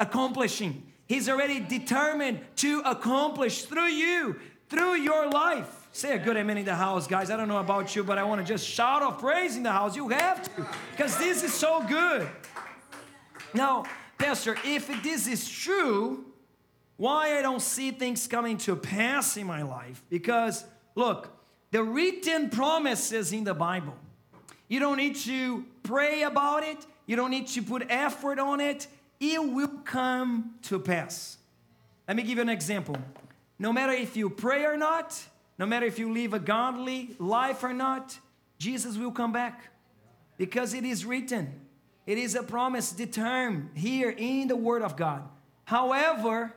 accomplishing. 0.00 0.88
He's 1.06 1.28
already 1.28 1.60
determined 1.60 2.40
to 2.56 2.80
accomplish 2.84 3.62
through 3.66 3.90
you, 3.90 4.40
through 4.68 4.96
your 4.96 5.30
life. 5.30 5.86
Say 5.92 6.16
a 6.16 6.18
good 6.18 6.36
amen 6.36 6.58
in 6.58 6.64
the 6.64 6.74
house, 6.74 7.06
guys. 7.06 7.30
I 7.30 7.36
don't 7.36 7.46
know 7.46 7.60
about 7.60 7.94
you, 7.94 8.02
but 8.02 8.18
I 8.18 8.24
want 8.24 8.40
to 8.40 8.44
just 8.44 8.66
shout 8.66 9.04
of 9.04 9.20
praise 9.20 9.56
in 9.56 9.62
the 9.62 9.70
house. 9.70 9.94
You 9.94 10.08
have 10.08 10.42
to, 10.56 10.66
because 10.90 11.16
this 11.16 11.44
is 11.44 11.54
so 11.54 11.84
good. 11.86 12.28
Now, 13.54 13.84
Pastor, 14.22 14.56
if 14.64 14.86
this 15.02 15.26
is 15.26 15.50
true, 15.50 16.24
why 16.96 17.36
I 17.38 17.42
don't 17.42 17.60
see 17.60 17.90
things 17.90 18.28
coming 18.28 18.56
to 18.58 18.76
pass 18.76 19.36
in 19.36 19.48
my 19.48 19.62
life? 19.62 20.00
Because 20.08 20.64
look, 20.94 21.36
the 21.72 21.82
written 21.82 22.48
promises 22.48 23.32
in 23.32 23.42
the 23.42 23.52
Bible, 23.52 23.96
you 24.68 24.78
don't 24.78 24.98
need 24.98 25.16
to 25.16 25.64
pray 25.82 26.22
about 26.22 26.62
it, 26.62 26.86
you 27.04 27.16
don't 27.16 27.32
need 27.32 27.48
to 27.48 27.62
put 27.62 27.84
effort 27.88 28.38
on 28.38 28.60
it, 28.60 28.86
it 29.18 29.42
will 29.42 29.80
come 29.84 30.54
to 30.62 30.78
pass. 30.78 31.38
Let 32.06 32.16
me 32.16 32.22
give 32.22 32.36
you 32.36 32.42
an 32.42 32.48
example. 32.48 32.96
No 33.58 33.72
matter 33.72 33.92
if 33.92 34.16
you 34.16 34.30
pray 34.30 34.64
or 34.64 34.76
not, 34.76 35.20
no 35.58 35.66
matter 35.66 35.86
if 35.86 35.98
you 35.98 36.12
live 36.12 36.32
a 36.32 36.38
godly 36.38 37.16
life 37.18 37.64
or 37.64 37.72
not, 37.72 38.16
Jesus 38.56 38.96
will 38.96 39.10
come 39.10 39.32
back 39.32 39.64
because 40.38 40.74
it 40.74 40.84
is 40.84 41.04
written. 41.04 41.61
It 42.06 42.18
is 42.18 42.34
a 42.34 42.42
promise 42.42 42.92
determined 42.92 43.70
here 43.74 44.10
in 44.10 44.48
the 44.48 44.56
Word 44.56 44.82
of 44.82 44.96
God. 44.96 45.22
However, 45.64 46.52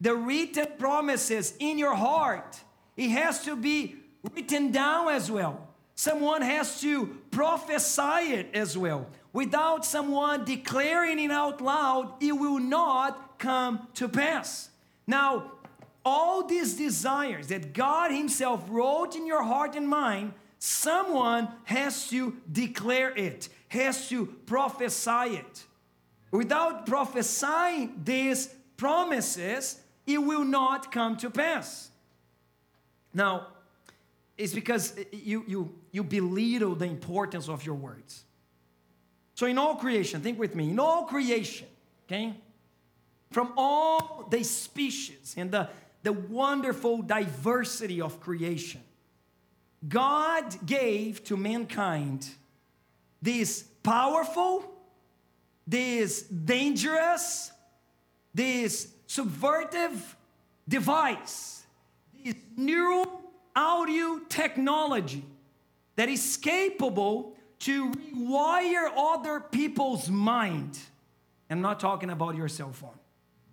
the 0.00 0.14
written 0.14 0.66
promises 0.78 1.54
in 1.58 1.78
your 1.78 1.94
heart, 1.94 2.60
it 2.96 3.10
has 3.10 3.44
to 3.44 3.56
be 3.56 3.96
written 4.34 4.72
down 4.72 5.08
as 5.08 5.30
well. 5.30 5.68
Someone 5.94 6.42
has 6.42 6.80
to 6.80 7.18
prophesy 7.30 8.32
it 8.32 8.50
as 8.54 8.78
well. 8.78 9.06
Without 9.32 9.84
someone 9.84 10.44
declaring 10.44 11.18
it 11.18 11.30
out 11.30 11.60
loud, 11.60 12.14
it 12.22 12.32
will 12.32 12.60
not 12.60 13.38
come 13.38 13.88
to 13.94 14.08
pass. 14.08 14.70
Now, 15.06 15.52
all 16.04 16.46
these 16.46 16.74
desires 16.74 17.48
that 17.48 17.72
God 17.72 18.10
Himself 18.10 18.64
wrote 18.68 19.14
in 19.16 19.26
your 19.26 19.42
heart 19.42 19.74
and 19.74 19.88
mind, 19.88 20.32
someone 20.58 21.48
has 21.64 22.08
to 22.10 22.36
declare 22.50 23.10
it 23.10 23.48
has 23.68 24.08
to 24.08 24.26
prophesy 24.46 25.36
it. 25.36 25.64
Without 26.30 26.86
prophesying 26.86 28.00
these 28.04 28.48
promises, 28.76 29.80
it 30.06 30.18
will 30.18 30.44
not 30.44 30.92
come 30.92 31.16
to 31.18 31.30
pass. 31.30 31.90
Now, 33.12 33.48
it's 34.36 34.54
because 34.54 34.94
you, 35.12 35.44
you, 35.46 35.74
you 35.90 36.04
belittle 36.04 36.74
the 36.74 36.84
importance 36.84 37.48
of 37.48 37.64
your 37.64 37.74
words. 37.74 38.24
So, 39.34 39.46
in 39.46 39.58
all 39.58 39.76
creation, 39.76 40.20
think 40.20 40.38
with 40.38 40.54
me, 40.54 40.70
in 40.70 40.78
all 40.78 41.04
creation, 41.04 41.66
okay, 42.06 42.34
from 43.30 43.52
all 43.56 44.26
the 44.30 44.42
species 44.42 45.34
and 45.36 45.50
the, 45.50 45.68
the 46.02 46.12
wonderful 46.12 47.02
diversity 47.02 48.00
of 48.00 48.20
creation, 48.20 48.80
God 49.86 50.56
gave 50.66 51.22
to 51.24 51.36
mankind 51.36 52.28
this 53.20 53.62
powerful, 53.82 54.64
this 55.66 56.22
dangerous, 56.22 57.52
this 58.34 58.88
subvertive 59.08 59.98
device, 60.68 61.64
this 62.24 62.34
neural 62.56 63.22
audio 63.56 64.20
technology 64.28 65.24
that 65.96 66.08
is 66.08 66.36
capable 66.36 67.34
to 67.58 67.90
rewire 67.90 68.88
other 68.96 69.40
people's 69.40 70.08
mind. 70.08 70.78
I'm 71.50 71.60
not 71.60 71.80
talking 71.80 72.10
about 72.10 72.36
your 72.36 72.48
cell 72.48 72.72
phone. 72.72 72.98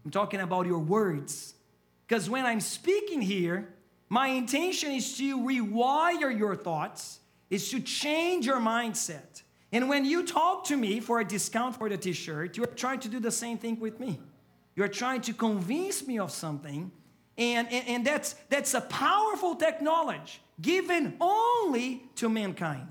I'm 0.04 0.12
talking 0.12 0.42
about 0.42 0.68
your 0.68 0.80
words. 0.80 1.56
Because 2.08 2.30
when 2.30 2.46
I'm 2.46 2.60
speaking 2.60 3.22
here, 3.22 3.74
my 4.10 4.28
intention 4.28 4.92
is 4.92 5.18
to 5.18 5.40
rewire 5.40 6.38
your 6.38 6.56
thoughts, 6.56 7.20
is 7.50 7.70
to 7.72 7.80
change 7.80 8.46
your 8.46 8.60
mindset. 8.60 9.42
And 9.72 9.90
when 9.90 10.06
you 10.06 10.26
talk 10.26 10.66
to 10.66 10.78
me 10.78 11.00
for 11.00 11.20
a 11.20 11.26
discount 11.26 11.76
for 11.76 11.90
the 11.90 11.98
t 11.98 12.14
shirt, 12.14 12.58
you're 12.58 12.68
trying 12.68 13.00
to 13.02 13.10
do 13.10 13.20
the 13.20 13.32
same 13.32 13.58
thing 13.58 13.80
with 13.80 14.00
me. 14.00 14.20
You're 14.76 14.88
trying 14.88 15.22
to 15.22 15.34
convince 15.34 16.06
me 16.06 16.20
of 16.20 16.32
something, 16.32 16.92
and, 17.38 17.72
and, 17.72 17.88
and 17.88 18.06
that's, 18.06 18.36
that's 18.50 18.74
a 18.74 18.82
powerful 18.82 19.56
technology 19.56 20.40
given 20.62 21.16
only 21.20 22.04
to 22.16 22.30
mankind. 22.30 22.88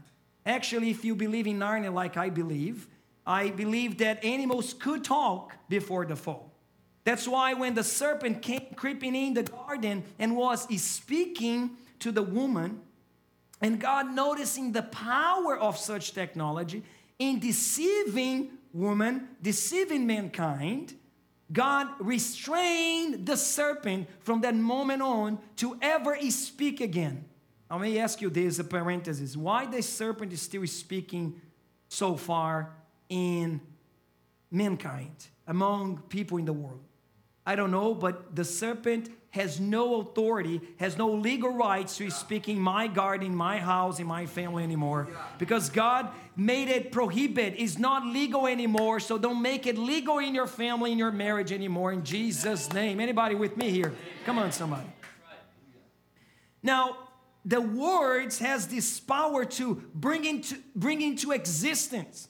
Actually, 0.46 0.90
if 0.90 1.04
you 1.04 1.14
believe 1.14 1.46
in 1.46 1.58
Narnia 1.58 1.92
like 1.92 2.16
I 2.16 2.28
believe, 2.28 2.88
I 3.26 3.48
believe 3.50 3.98
that 3.98 4.22
animals 4.24 4.74
could 4.74 5.02
talk 5.02 5.54
before 5.68 6.04
the 6.04 6.16
fall. 6.16 6.52
That's 7.04 7.26
why 7.26 7.54
when 7.54 7.74
the 7.74 7.84
serpent 7.84 8.42
came 8.42 8.66
creeping 8.76 9.14
in 9.14 9.34
the 9.34 9.42
garden 9.42 10.04
and 10.18 10.36
was 10.36 10.66
speaking 10.82 11.70
to 12.00 12.12
the 12.12 12.22
woman, 12.22 12.80
and 13.64 13.80
God 13.80 14.14
noticing 14.14 14.72
the 14.72 14.82
power 14.82 15.56
of 15.56 15.78
such 15.78 16.12
technology 16.12 16.82
in 17.18 17.40
deceiving 17.40 18.50
woman, 18.74 19.26
deceiving 19.40 20.06
mankind, 20.06 20.92
God 21.50 21.88
restrained 21.98 23.24
the 23.24 23.38
serpent 23.38 24.06
from 24.20 24.42
that 24.42 24.54
moment 24.54 25.00
on 25.00 25.38
to 25.56 25.78
ever 25.80 26.14
speak 26.28 26.82
again. 26.82 27.24
Let 27.70 27.80
me 27.80 27.98
ask 27.98 28.20
you 28.20 28.28
this, 28.28 28.58
a 28.58 28.64
parenthesis. 28.64 29.34
Why 29.34 29.64
the 29.64 29.80
serpent 29.80 30.34
is 30.34 30.42
still 30.42 30.66
speaking 30.66 31.40
so 31.88 32.16
far 32.16 32.76
in 33.08 33.62
mankind, 34.50 35.28
among 35.46 36.02
people 36.10 36.36
in 36.36 36.44
the 36.44 36.52
world? 36.52 36.84
I 37.46 37.56
don't 37.56 37.70
know, 37.70 37.94
but 37.94 38.36
the 38.36 38.44
serpent 38.44 39.08
has 39.34 39.58
no 39.58 40.00
authority, 40.00 40.60
has 40.76 40.96
no 40.96 41.10
legal 41.10 41.50
rights 41.50 41.96
to 41.96 42.08
speak 42.08 42.48
in 42.48 42.56
my 42.56 42.86
garden, 42.86 43.34
my 43.34 43.58
house, 43.58 43.98
in 43.98 44.06
my 44.06 44.26
family 44.26 44.62
anymore. 44.62 45.08
Because 45.38 45.70
God 45.70 46.08
made 46.36 46.68
it 46.68 46.92
prohibit. 46.92 47.54
It's 47.58 47.76
not 47.76 48.06
legal 48.06 48.46
anymore, 48.46 49.00
so 49.00 49.18
don't 49.18 49.42
make 49.42 49.66
it 49.66 49.76
legal 49.76 50.18
in 50.18 50.36
your 50.36 50.46
family, 50.46 50.92
in 50.92 50.98
your 50.98 51.10
marriage 51.10 51.50
anymore, 51.50 51.92
in 51.92 52.04
Jesus' 52.04 52.72
name. 52.72 53.00
Anybody 53.00 53.34
with 53.34 53.56
me 53.56 53.70
here? 53.70 53.92
Come 54.24 54.38
on, 54.38 54.52
somebody. 54.52 54.86
Now, 56.62 56.96
the 57.44 57.60
words 57.60 58.38
has 58.38 58.68
this 58.68 59.00
power 59.00 59.44
to 59.44 59.82
bring 59.96 60.24
into, 60.24 60.58
bring 60.76 61.02
into 61.02 61.32
existence. 61.32 62.28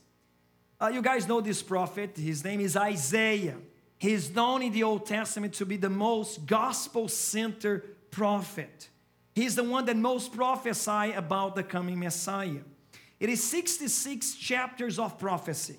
Uh, 0.80 0.88
you 0.88 1.02
guys 1.02 1.28
know 1.28 1.42
this 1.42 1.62
prophet. 1.62 2.16
His 2.16 2.42
name 2.42 2.60
is 2.60 2.78
Isaiah. 2.78 3.56
He's 4.04 4.34
known 4.34 4.60
in 4.60 4.70
the 4.70 4.82
Old 4.82 5.06
Testament 5.06 5.54
to 5.54 5.64
be 5.64 5.78
the 5.78 5.88
most 5.88 6.44
gospel 6.44 7.08
centered 7.08 8.10
prophet. 8.10 8.90
He's 9.34 9.54
the 9.54 9.64
one 9.64 9.86
that 9.86 9.96
most 9.96 10.34
prophesy 10.34 11.12
about 11.12 11.56
the 11.56 11.62
coming 11.62 11.98
Messiah. 11.98 12.60
It 13.18 13.30
is 13.30 13.42
66 13.42 14.34
chapters 14.34 14.98
of 14.98 15.18
prophecy. 15.18 15.78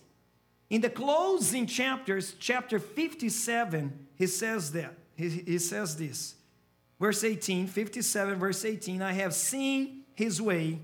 In 0.71 0.81
the 0.81 0.89
closing 0.89 1.67
chapters, 1.67 2.33
chapter 2.39 2.79
57, 2.79 4.07
he 4.15 4.25
says 4.25 4.71
that. 4.71 4.95
He, 5.15 5.29
he 5.29 5.59
says 5.59 5.95
this. 5.95 6.33
Verse 6.99 7.23
18, 7.23 7.67
57, 7.67 8.39
verse 8.39 8.65
18, 8.65 9.03
I 9.03 9.13
have 9.13 9.35
seen 9.35 10.01
his 10.15 10.41
way, 10.41 10.79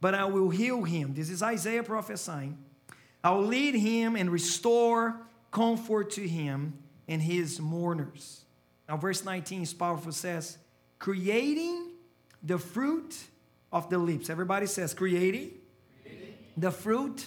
but 0.00 0.14
I 0.14 0.24
will 0.24 0.48
heal 0.48 0.84
him. 0.84 1.12
This 1.12 1.28
is 1.28 1.42
Isaiah 1.42 1.82
prophesying. 1.82 2.56
I 3.22 3.32
will 3.32 3.44
lead 3.44 3.74
him 3.74 4.16
and 4.16 4.30
restore 4.30 5.27
comfort 5.50 6.10
to 6.12 6.26
him 6.26 6.74
and 7.06 7.22
his 7.22 7.60
mourners. 7.60 8.44
Now, 8.88 8.96
verse 8.96 9.24
19 9.24 9.62
is 9.62 9.74
powerful, 9.74 10.12
says, 10.12 10.58
creating 10.98 11.90
the 12.42 12.58
fruit 12.58 13.16
of 13.72 13.90
the 13.90 13.98
lips. 13.98 14.30
Everybody 14.30 14.66
says, 14.66 14.94
creating, 14.94 15.52
creating. 16.02 16.34
the 16.56 16.70
fruit 16.70 17.26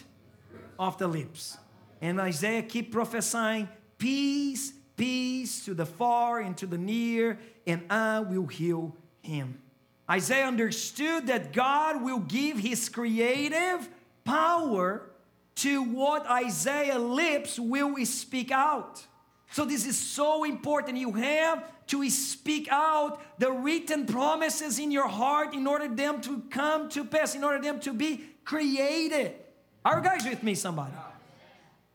of 0.79 0.97
the 0.97 1.07
lips. 1.07 1.57
And 2.01 2.19
Isaiah 2.19 2.63
keep 2.63 2.91
prophesying, 2.91 3.69
peace, 3.97 4.73
peace 4.97 5.63
to 5.65 5.73
the 5.73 5.85
far 5.85 6.39
and 6.39 6.57
to 6.57 6.65
the 6.65 6.77
near, 6.77 7.37
and 7.67 7.83
I 7.89 8.21
will 8.21 8.47
heal 8.47 8.95
him. 9.21 9.61
Isaiah 10.09 10.45
understood 10.45 11.27
that 11.27 11.53
God 11.53 12.01
will 12.01 12.19
give 12.19 12.57
his 12.57 12.89
creative 12.89 13.87
power 14.23 15.10
to 15.55 15.83
what 15.83 16.25
Isaiah 16.27 16.99
lips 16.99 17.59
will 17.59 17.93
we 17.93 18.05
speak 18.05 18.51
out. 18.51 19.05
So 19.51 19.65
this 19.65 19.85
is 19.85 19.97
so 19.97 20.43
important. 20.43 20.97
You 20.97 21.11
have 21.13 21.63
to 21.87 22.09
speak 22.09 22.69
out 22.71 23.21
the 23.37 23.51
written 23.51 24.05
promises 24.05 24.79
in 24.79 24.91
your 24.91 25.09
heart 25.09 25.53
in 25.53 25.67
order 25.67 25.89
them 25.89 26.21
to 26.21 26.41
come 26.49 26.89
to 26.89 27.03
pass, 27.03 27.35
in 27.35 27.43
order 27.43 27.61
them 27.61 27.79
to 27.81 27.93
be 27.93 28.23
created. 28.45 29.35
Are 29.83 29.97
you 29.97 30.03
guys 30.03 30.23
with 30.23 30.41
me, 30.41 30.55
somebody? 30.55 30.93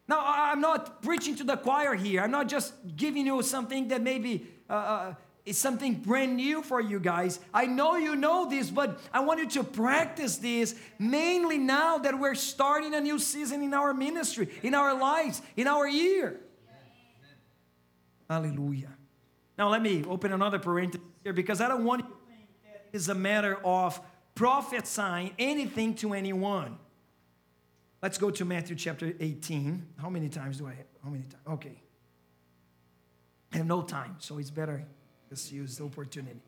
Now, 0.08 0.22
I'm 0.24 0.60
not 0.60 1.02
preaching 1.02 1.34
to 1.36 1.44
the 1.44 1.56
choir 1.56 1.94
here. 1.94 2.22
I'm 2.22 2.30
not 2.30 2.48
just 2.48 2.74
giving 2.96 3.26
you 3.26 3.42
something 3.42 3.88
that 3.88 4.02
maybe 4.02 4.46
uh, 4.68 5.14
is 5.46 5.56
something 5.56 5.94
brand 5.94 6.36
new 6.36 6.60
for 6.60 6.80
you 6.80 6.98
guys. 6.98 7.38
I 7.54 7.66
know 7.66 7.96
you 7.96 8.16
know 8.16 8.50
this, 8.50 8.68
but 8.68 9.00
I 9.12 9.20
want 9.20 9.38
you 9.38 9.48
to 9.50 9.64
practice 9.64 10.36
this 10.36 10.74
mainly 10.98 11.56
now 11.56 11.98
that 11.98 12.18
we're 12.18 12.34
starting 12.34 12.94
a 12.94 13.00
new 13.00 13.20
season 13.20 13.62
in 13.62 13.72
our 13.72 13.94
ministry, 13.94 14.48
in 14.64 14.74
our 14.74 14.98
lives, 14.98 15.40
in 15.56 15.68
our 15.68 15.88
year. 15.88 16.40
Hallelujah. 18.28 18.92
Now, 19.56 19.68
let 19.68 19.80
me 19.80 20.04
open 20.04 20.32
another 20.32 20.58
parenthesis 20.58 21.06
here 21.22 21.32
because 21.32 21.60
I 21.60 21.68
don't 21.68 21.84
want 21.84 22.02
you 22.02 22.08
to 22.08 22.16
think 22.28 22.48
that 22.64 22.86
it's 22.92 23.08
a 23.08 23.14
matter 23.14 23.56
of 23.64 24.00
prophesying 24.34 25.32
anything 25.38 25.94
to 25.96 26.12
anyone. 26.12 26.76
Let's 28.02 28.18
go 28.18 28.30
to 28.30 28.44
Matthew 28.44 28.74
chapter 28.74 29.14
18. 29.18 29.86
How 29.96 30.10
many 30.10 30.28
times 30.28 30.58
do 30.58 30.66
I 30.66 30.70
have? 30.70 30.86
How 31.02 31.10
many 31.10 31.22
times? 31.22 31.42
Okay. 31.48 31.80
I 33.52 33.58
have 33.58 33.66
no 33.66 33.82
time, 33.82 34.16
so 34.18 34.38
it's 34.38 34.50
better 34.50 34.84
just 35.28 35.52
use 35.52 35.78
the 35.78 35.84
opportunity. 35.84 36.40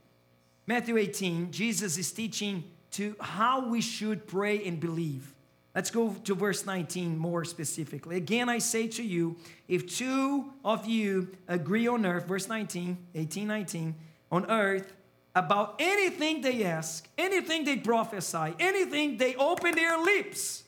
Matthew 0.66 0.96
18, 0.96 1.50
Jesus 1.50 1.96
is 1.98 2.12
teaching 2.12 2.64
to 2.92 3.16
how 3.20 3.68
we 3.68 3.80
should 3.80 4.26
pray 4.26 4.64
and 4.66 4.78
believe. 4.78 5.34
Let's 5.74 5.90
go 5.90 6.14
to 6.24 6.34
verse 6.34 6.66
19 6.66 7.16
more 7.16 7.44
specifically. 7.44 8.16
Again, 8.16 8.48
I 8.48 8.58
say 8.58 8.88
to 8.88 9.02
you, 9.02 9.36
if 9.68 9.96
two 9.96 10.52
of 10.64 10.86
you 10.86 11.28
agree 11.46 11.86
on 11.86 12.04
earth, 12.04 12.26
verse 12.26 12.48
19, 12.48 12.98
18, 13.14 13.46
19, 13.46 13.94
on 14.30 14.50
earth, 14.50 14.92
about 15.34 15.76
anything 15.78 16.40
they 16.40 16.64
ask, 16.64 17.08
anything 17.16 17.64
they 17.64 17.76
prophesy, 17.76 18.54
anything 18.58 19.18
they 19.18 19.36
open 19.36 19.74
their 19.74 19.98
lips, 20.02 20.64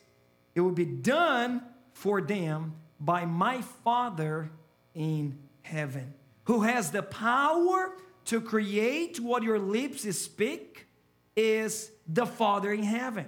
it 0.55 0.61
will 0.61 0.71
be 0.71 0.85
done 0.85 1.63
for 1.93 2.21
them 2.21 2.75
by 3.01 3.25
my 3.25 3.63
Father 3.85 4.51
in 4.95 5.39
heaven, 5.63 6.15
who 6.51 6.63
has 6.63 6.91
the 6.91 7.01
power 7.01 7.93
to 8.25 8.41
create 8.41 9.21
what 9.21 9.45
your 9.45 9.57
lips 9.57 10.03
speak, 10.19 10.89
is 11.37 11.93
the 12.09 12.27
Father 12.27 12.73
in 12.73 12.83
heaven. 12.83 13.25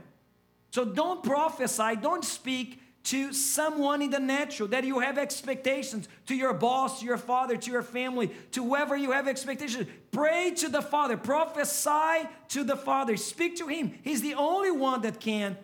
So 0.73 0.85
don't 0.85 1.23
prophesy, 1.23 1.95
don't 2.03 2.25
speak 2.25 2.83
to 3.05 3.33
someone 3.33 4.03
in 4.03 4.11
the 4.11 4.19
natural 4.19 4.69
that 4.71 4.83
you 4.83 4.99
have 4.99 5.19
expectations 5.19 6.09
to 6.27 6.35
your 6.35 6.53
boss, 6.53 6.99
to 6.99 7.07
your 7.07 7.17
father, 7.17 7.57
to 7.57 7.71
your 7.71 7.85
family, 7.85 8.33
to 8.51 8.65
whoever 8.65 8.97
you 8.97 9.13
have 9.13 9.29
expectations. 9.29 9.87
Pray 10.11 10.51
to 10.57 10.69
the 10.69 10.83
Father, 10.83 11.17
prophesy 11.17 12.29
to 12.49 12.65
the 12.65 12.77
Father, 12.77 13.17
speak 13.17 13.55
to 13.59 13.69
Him. 13.69 14.01
He's 14.03 14.21
the 14.21 14.35
only 14.35 14.73
one 14.73 15.03
that 15.03 15.21
can 15.21 15.57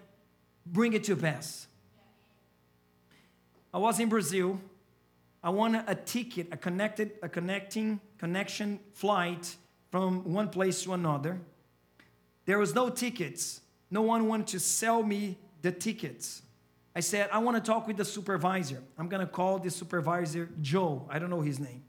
bring 0.64 0.92
it 0.92 1.02
to 1.04 1.16
pass. 1.16 1.66
I 3.74 3.78
was 3.78 3.98
in 3.98 4.08
Brazil 4.08 4.60
I 5.42 5.50
want 5.50 5.76
a 5.86 5.94
ticket, 5.94 6.48
a 6.50 6.56
connected, 6.56 7.12
a 7.22 7.28
connecting 7.28 8.00
connection 8.18 8.80
flight 8.92 9.56
from 9.90 10.32
one 10.32 10.48
place 10.48 10.82
to 10.82 10.94
another. 10.94 11.40
There 12.44 12.58
was 12.58 12.74
no 12.74 12.88
tickets. 12.88 13.60
No 13.90 14.02
one 14.02 14.26
wanted 14.26 14.48
to 14.48 14.60
sell 14.60 15.02
me 15.02 15.38
the 15.62 15.72
tickets. 15.72 16.42
I 16.94 17.00
said, 17.00 17.28
I 17.32 17.38
want 17.38 17.56
to 17.56 17.62
talk 17.62 17.86
with 17.86 17.96
the 17.96 18.04
supervisor. 18.04 18.82
I'm 18.98 19.08
going 19.08 19.24
to 19.24 19.32
call 19.32 19.58
the 19.58 19.70
supervisor 19.70 20.48
Joe. 20.60 21.06
I 21.08 21.18
don't 21.18 21.30
know 21.30 21.40
his 21.40 21.60
name. 21.60 21.84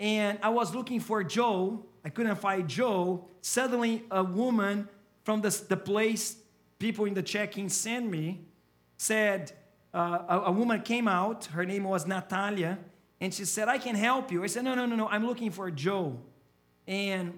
And 0.00 0.38
I 0.42 0.48
was 0.48 0.74
looking 0.74 0.98
for 0.98 1.22
Joe. 1.22 1.86
I 2.04 2.08
couldn't 2.08 2.36
find 2.36 2.68
Joe. 2.68 3.28
Suddenly, 3.40 4.02
a 4.10 4.24
woman 4.24 4.88
from 5.22 5.40
the, 5.40 5.62
the 5.68 5.76
place 5.76 6.36
people 6.78 7.04
in 7.04 7.14
the 7.14 7.22
check-in 7.22 7.68
sent 7.68 8.10
me 8.10 8.40
said, 8.96 9.52
uh, 9.94 10.24
a, 10.28 10.38
a 10.46 10.52
woman 10.52 10.82
came 10.82 11.06
out. 11.06 11.46
Her 11.46 11.64
name 11.64 11.84
was 11.84 12.06
Natalia. 12.06 12.78
And 13.20 13.32
she 13.32 13.44
said, 13.44 13.68
I 13.68 13.78
can 13.78 13.94
help 13.94 14.32
you. 14.32 14.42
I 14.42 14.48
said, 14.48 14.64
no, 14.64 14.74
no, 14.74 14.86
no, 14.86 14.96
no. 14.96 15.08
I'm 15.08 15.26
looking 15.26 15.50
for 15.50 15.70
Joe. 15.70 16.18
And 16.86 17.32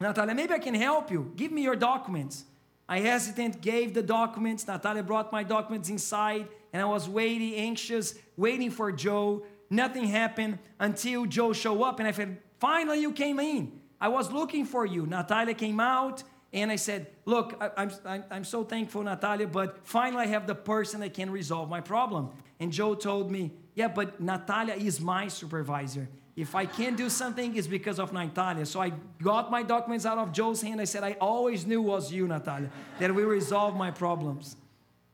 Natalia, 0.00 0.34
maybe 0.34 0.54
I 0.54 0.58
can 0.58 0.74
help 0.74 1.10
you. 1.10 1.32
Give 1.36 1.52
me 1.52 1.62
your 1.62 1.76
documents. 1.76 2.44
I 2.88 3.00
hesitant, 3.00 3.60
gave 3.60 3.94
the 3.94 4.02
documents. 4.02 4.66
Natalia 4.66 5.02
brought 5.02 5.32
my 5.32 5.42
documents 5.42 5.88
inside, 5.88 6.48
and 6.72 6.80
I 6.80 6.84
was 6.84 7.08
waiting, 7.08 7.54
anxious, 7.54 8.14
waiting 8.36 8.70
for 8.70 8.92
Joe. 8.92 9.44
Nothing 9.70 10.04
happened 10.04 10.58
until 10.78 11.26
Joe 11.26 11.52
showed 11.52 11.82
up, 11.82 11.98
and 11.98 12.08
I 12.08 12.12
said, 12.12 12.38
Finally, 12.58 13.00
you 13.00 13.12
came 13.12 13.38
in. 13.38 13.80
I 14.00 14.08
was 14.08 14.32
looking 14.32 14.64
for 14.64 14.86
you. 14.86 15.06
Natalia 15.06 15.54
came 15.54 15.80
out, 15.80 16.22
and 16.56 16.72
I 16.72 16.76
said, 16.76 17.08
Look, 17.26 17.54
I, 17.60 17.82
am 17.82 17.90
I'm, 18.04 18.24
I'm 18.30 18.44
so 18.44 18.64
thankful, 18.64 19.02
Natalia, 19.02 19.46
but 19.46 19.80
finally 19.84 20.22
I 20.24 20.26
have 20.28 20.46
the 20.46 20.54
person 20.54 21.00
that 21.00 21.12
can 21.12 21.30
resolve 21.30 21.68
my 21.68 21.82
problem. 21.82 22.30
And 22.58 22.72
Joe 22.72 22.94
told 22.94 23.30
me, 23.30 23.52
Yeah, 23.74 23.88
but 23.88 24.20
Natalia 24.20 24.74
is 24.74 25.00
my 25.00 25.28
supervisor. 25.28 26.08
If 26.34 26.54
I 26.54 26.66
can't 26.66 26.96
do 26.96 27.08
something, 27.08 27.56
it's 27.56 27.66
because 27.66 27.98
of 27.98 28.12
Natalia. 28.12 28.66
So 28.66 28.80
I 28.80 28.92
got 29.22 29.50
my 29.50 29.62
documents 29.62 30.04
out 30.04 30.18
of 30.18 30.32
Joe's 30.32 30.60
hand. 30.62 30.80
I 30.80 30.84
said, 30.84 31.02
I 31.02 31.12
always 31.20 31.66
knew 31.66 31.82
it 31.82 31.86
was 31.86 32.12
you, 32.12 32.26
Natalia, 32.26 32.70
that 32.98 33.14
will 33.14 33.26
resolve 33.26 33.76
my 33.76 33.90
problems. 33.90 34.56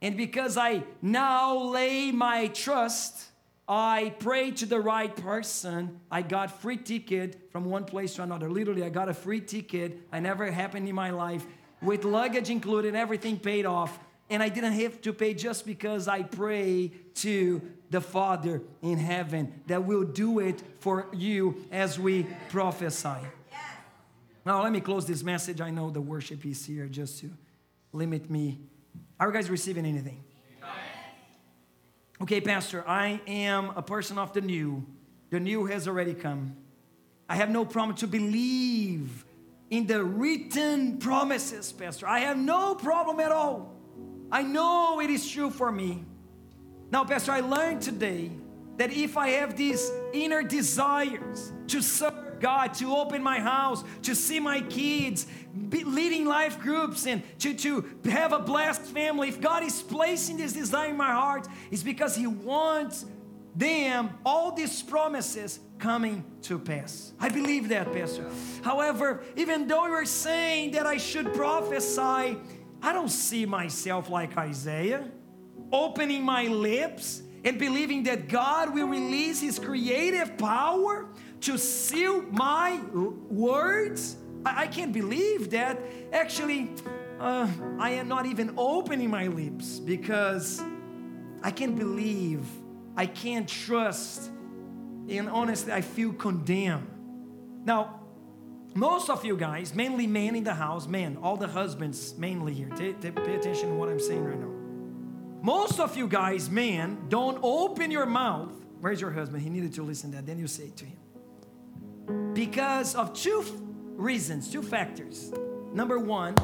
And 0.01 0.17
because 0.17 0.57
I 0.57 0.83
now 1.01 1.57
lay 1.57 2.11
my 2.11 2.49
trust, 2.49 3.32
I 3.75 4.13
prayed 4.19 4.59
to 4.59 4.67
the 4.67 4.79
right 4.79 5.17
person. 5.17 5.99
I 6.11 6.21
got 6.21 6.61
free 6.61 6.77
ticket 6.77 7.49
from 7.51 7.65
one 7.65 7.87
place 7.87 8.17
to 8.17 8.23
another. 8.23 8.51
Literally, 8.51 8.85
I 8.85 8.91
got 8.91 9.09
a 9.09 9.15
free 9.15 9.41
ticket. 9.41 9.99
I 10.13 10.21
never 10.21 10.51
happened 10.51 10.87
in 10.87 10.95
my 10.95 11.09
life 11.09 11.47
with 11.81 12.05
luggage 12.05 12.51
included, 12.51 12.95
everything 12.95 13.39
paid 13.39 13.65
off. 13.65 13.99
And 14.29 14.43
I 14.43 14.51
didn't 14.51 14.75
have 14.75 15.01
to 15.01 15.15
pay 15.15 15.33
just 15.33 15.65
because 15.65 16.07
I 16.07 16.23
pray 16.23 16.93
to 17.15 17.63
the 17.89 18.03
Father 18.03 18.61
in 18.83 18.99
heaven 18.99 19.63
that 19.69 19.85
will 19.85 20.05
do 20.05 20.41
it 20.41 20.63
for 20.81 21.07
you 21.15 21.65
as 21.73 21.99
we 21.99 22.27
prophesy. 22.51 23.27
Now, 24.45 24.63
let 24.63 24.73
me 24.73 24.81
close 24.81 25.07
this 25.07 25.23
message. 25.23 25.63
I 25.63 25.71
know 25.71 25.89
the 25.89 26.03
worship 26.03 26.45
is 26.45 26.63
here 26.67 26.89
just 26.89 27.21
to 27.21 27.31
limit 27.95 28.29
me. 28.29 28.61
Are 29.19 29.29
you 29.29 29.33
guys 29.33 29.49
receiving 29.49 29.87
anything? 29.87 30.23
Okay, 32.23 32.41
Pastor, 32.41 32.85
I 32.87 33.21
am 33.27 33.73
a 33.75 33.83
person 33.83 34.17
of 34.17 34.33
the 34.33 34.41
new. 34.41 34.87
The 35.31 35.41
new 35.41 35.67
has 35.67 35.89
already 35.89 36.15
come. 36.15 36.57
I 37.29 37.35
have 37.35 37.51
no 37.51 37.65
problem 37.65 37.97
to 37.97 38.07
believe 38.07 39.25
in 39.71 39.89
the 39.89 40.05
written 40.05 40.99
promises, 40.99 41.73
Pastor. 41.73 42.07
I 42.07 42.21
have 42.21 42.37
no 42.37 42.77
problem 42.77 43.19
at 43.19 43.33
all. 43.33 43.75
I 44.31 44.45
know 44.45 45.01
it 45.01 45.11
is 45.11 45.29
true 45.29 45.51
for 45.51 45.73
me. 45.73 46.05
Now, 46.93 47.03
Pastor, 47.05 47.33
I 47.33 47.41
learned 47.41 47.83
today 47.83 48.31
that 48.77 48.93
if 48.93 49.17
I 49.17 49.31
have 49.31 49.57
these 49.57 49.91
inner 50.13 50.45
desires 50.45 51.53
to 51.67 51.83
serve 51.83 52.32
God, 52.43 52.75
to 52.75 52.95
open 52.95 53.23
my 53.23 53.41
house, 53.41 53.83
to 54.03 54.15
see 54.15 54.41
my 54.41 54.61
kids, 54.61 55.27
leading 55.71 56.27
life 56.27 56.59
groups, 56.61 57.07
and 57.07 57.23
to, 57.39 57.55
to 57.55 57.85
have 58.11 58.33
a 58.33 58.41
blessed 58.41 58.83
family, 58.83 59.29
if 59.29 59.41
God 59.41 59.63
is 59.63 59.81
placing 59.81 60.37
this 60.37 60.53
desire 60.53 60.91
in 60.91 60.97
my 60.97 61.13
heart, 61.13 61.47
it's 61.71 61.83
because 61.83 62.15
He 62.17 62.27
wants 62.27 63.07
them, 63.55 64.11
all 64.27 64.53
these 64.53 64.83
promises 64.83 65.61
coming 65.79 66.25
to 66.43 66.59
pass. 66.59 67.13
I 67.21 67.29
believe 67.29 67.69
that, 67.69 67.93
Pastor. 67.93 68.29
However, 68.63 69.23
even 69.37 69.67
though 69.69 69.87
you're 69.87 70.05
saying 70.05 70.73
that 70.73 70.87
I 70.87 70.97
should 70.97 71.33
prophesy, 71.35 72.37
I 72.83 72.93
don't 72.93 73.11
see 73.11 73.47
myself 73.47 74.11
like 74.11 74.37
Isaiah 74.37 75.09
opening 75.73 76.23
my 76.23 76.47
lips 76.47 77.23
and 77.45 77.59
believing 77.59 78.05
that 78.05 78.29
God 78.29 78.75
will 78.75 78.87
release 78.87 79.41
His 79.41 79.59
creative 79.59 80.37
power 80.39 81.09
to 81.43 81.59
seal 81.59 82.23
my 82.31 82.81
words. 82.93 84.17
I, 84.45 84.63
I 84.63 84.67
can't 84.67 84.93
believe 84.93 85.51
that. 85.51 85.79
Actually, 86.13 86.71
uh, 87.21 87.49
I 87.79 87.91
am 87.91 88.09
not 88.09 88.27
even 88.27 88.55
opening 88.57 89.11
my 89.11 89.29
lips 89.29 89.79
because 89.79 90.63
I 91.43 91.51
can't 91.51 91.77
believe, 91.77 92.45
I 92.97 93.07
can't 93.07 93.49
trust, 93.49 94.31
and 95.09 95.29
honestly, 95.29 95.73
I 95.73 95.81
feel 95.81 96.13
condemned. 96.13 96.89
Now, 97.65 98.01
most 98.75 99.11
of 99.11 99.25
you 99.25 99.37
guys, 99.37 99.75
mainly 99.75 100.07
men 100.07 100.35
in 100.35 100.45
the 100.45 100.55
house, 100.55 100.87
men, 100.87 101.19
all 101.21 101.37
the 101.37 101.49
husbands 101.49 102.15
mainly 102.17 102.55
here, 102.55 102.71
t- 102.71 102.95
t- 102.95 103.11
pay 103.11 103.35
attention 103.35 103.69
to 103.69 103.75
what 103.75 103.89
I'm 103.89 104.01
saying 104.01 104.25
right 104.25 104.39
now. 104.39 104.51
Most 105.43 105.81
of 105.81 105.97
you 105.97 106.07
guys, 106.07 106.49
men, 106.49 107.07
don't 107.09 107.39
open 107.43 107.91
your 107.91 108.07
mouth. 108.07 108.53
Where's 108.81 109.01
your 109.01 109.11
husband? 109.11 109.43
He 109.43 109.51
needed 109.51 109.75
to 109.75 109.83
listen 109.83 110.11
to 110.13 110.17
that. 110.17 110.27
Then 110.27 110.39
you 110.39 110.47
say 110.47 110.65
it 110.65 110.77
to 110.79 110.85
him. 110.85 111.02
Because 112.35 112.95
of 112.95 113.13
two 113.13 113.45
reasons, 113.97 114.51
two 114.51 114.63
factors. 114.63 115.33
Number 115.73 115.99
one, 115.99 116.35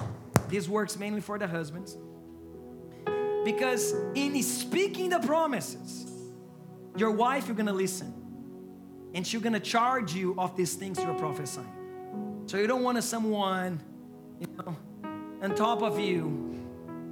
this 0.48 0.68
works 0.68 0.98
mainly 0.98 1.20
for 1.20 1.38
the 1.38 1.46
husbands. 1.46 1.96
Because 3.44 3.94
in 4.14 4.42
speaking 4.42 5.10
the 5.10 5.20
promises, 5.20 6.10
your 6.96 7.10
wife, 7.10 7.46
you're 7.46 7.56
gonna 7.56 7.72
listen. 7.72 8.12
And 9.14 9.26
she's 9.26 9.40
gonna 9.40 9.60
charge 9.60 10.14
you 10.14 10.34
of 10.38 10.56
these 10.56 10.74
things 10.74 11.02
you're 11.02 11.14
prophesying. 11.14 11.72
So 12.46 12.56
you 12.56 12.66
don't 12.66 12.82
want 12.82 13.02
someone, 13.02 13.80
you 14.40 14.46
know, 14.56 14.76
on 15.42 15.54
top 15.54 15.82
of 15.82 15.98
you, 15.98 16.58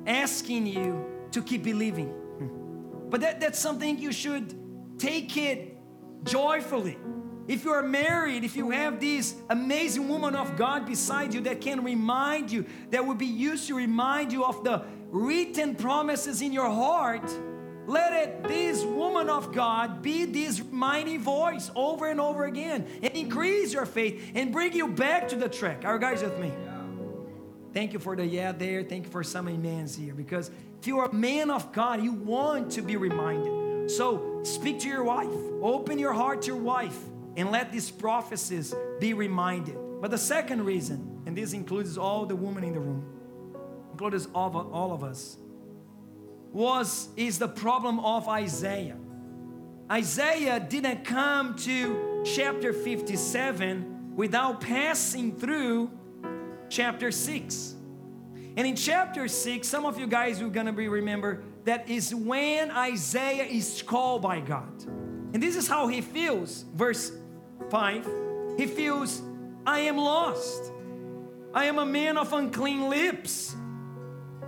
asking 0.07 0.67
you 0.67 1.05
to 1.33 1.43
keep 1.43 1.63
believing. 1.63 2.13
But 3.09 3.21
that, 3.21 3.41
that's 3.41 3.61
something 3.61 4.01
you 4.01 4.11
should 4.11 4.53
take 4.99 5.37
it 5.37 5.79
joyfully. 6.25 6.99
If 7.49 7.65
you 7.65 7.71
are 7.71 7.83
married, 7.83 8.43
if 8.43 8.57
you 8.57 8.71
have 8.71 9.01
this 9.01 9.35
amazing 9.49 10.09
woman 10.09 10.35
of 10.35 10.57
God 10.57 10.85
beside 10.85 11.33
you 11.33 11.41
that 11.43 11.61
can 11.61 11.85
remind 11.85 12.51
you, 12.51 12.67
that 12.91 13.07
will 13.07 13.15
be 13.15 13.27
used 13.27 13.69
to 13.69 13.77
remind 13.77 14.33
you 14.33 14.45
of 14.45 14.65
the 14.65 14.83
written 15.11 15.77
promises 15.77 16.43
in 16.43 16.53
your 16.53 16.69
heart, 16.69 17.31
let 17.87 18.13
it, 18.13 18.49
this 18.49 18.83
woman 18.83 19.29
of 19.29 19.53
God, 19.53 20.03
be 20.03 20.25
this 20.25 20.61
mighty 20.73 21.19
voice 21.19 21.71
over 21.77 22.11
and 22.11 22.21
over 22.21 22.47
again 22.47 22.85
and 23.01 23.15
increase 23.15 23.73
your 23.73 23.87
faith 23.87 24.33
and 24.35 24.51
bring 24.51 24.73
you 24.73 24.89
back 24.89 25.29
to 25.29 25.37
the 25.37 25.49
track. 25.49 25.85
Are 25.85 25.95
you 25.95 26.01
guys 26.01 26.23
with 26.23 26.37
me? 26.41 26.53
Thank 27.73 27.93
you 27.93 28.01
for 28.01 28.17
the 28.17 28.27
yeah 28.27 28.53
there. 28.53 28.83
Thank 28.83 29.05
you 29.05 29.11
for 29.11 29.23
some 29.23 29.47
amens 29.47 29.95
here 29.95 30.15
because 30.15 30.51
if 30.81 30.87
you're 30.87 31.05
a 31.05 31.15
man 31.15 31.51
of 31.51 31.73
God, 31.73 32.03
you 32.03 32.13
want 32.13 32.73
to 32.73 32.83
be 32.83 32.97
reminded. 32.97 33.91
So 33.91 34.41
speak 34.43 34.81
to 34.81 34.89
your 34.89 35.05
wife, 35.05 35.29
open 35.63 35.99
your 35.99 36.13
heart 36.13 36.43
to 36.43 36.47
your 36.49 36.57
wife, 36.57 36.99
and 37.37 37.51
let 37.51 37.71
these 37.71 37.91
prophecies 37.91 38.75
be 38.99 39.15
reminded. 39.15 39.77
But 40.01 40.11
the 40.11 40.19
second 40.19 40.65
reason, 40.65 41.23
and 41.27 41.37
this 41.37 41.53
includes 41.53 41.99
all 41.99 42.27
the 42.27 42.37
women 42.37 42.65
in 42.65 42.73
the 42.75 42.81
room, 42.81 43.05
includes 43.93 44.29
all 44.35 44.57
of, 44.57 44.73
all 44.73 44.93
of 44.93 45.05
us, 45.05 45.37
was 46.53 47.09
is 47.17 47.39
the 47.39 47.49
problem 47.49 48.01
of 48.01 48.29
Isaiah. 48.29 48.97
Isaiah 49.91 50.59
didn't 50.59 51.05
come 51.05 51.55
to 51.57 52.23
chapter 52.25 52.73
57 52.73 54.15
without 54.17 54.61
passing 54.61 55.37
through 55.37 55.91
chapter 56.69 57.11
6. 57.11 57.75
And 58.57 58.67
in 58.67 58.75
chapter 58.75 59.29
6, 59.29 59.69
some 59.69 59.85
of 59.85 59.99
you 59.99 60.07
guys 60.07 60.41
are 60.41 60.49
gonna 60.49 60.73
be 60.73 60.89
remember 60.89 61.45
that 61.65 61.89
is 61.89 62.15
when 62.15 62.71
Isaiah 62.71 63.45
is 63.45 63.83
called 63.83 64.23
by 64.23 64.41
God. 64.41 64.85
And 65.35 65.43
this 65.43 65.57
is 65.57 65.69
how 65.69 65.89
he 65.89 66.01
feels. 66.01 66.65
Verse 66.75 67.13
5 67.71 68.27
he 68.57 68.67
feels, 68.67 69.23
I 69.67 69.81
am 69.81 69.99
lost. 69.99 70.73
I 71.53 71.67
am 71.67 71.79
a 71.79 71.87
man 71.87 72.17
of 72.17 72.33
unclean 72.33 72.89
lips. 72.89 73.55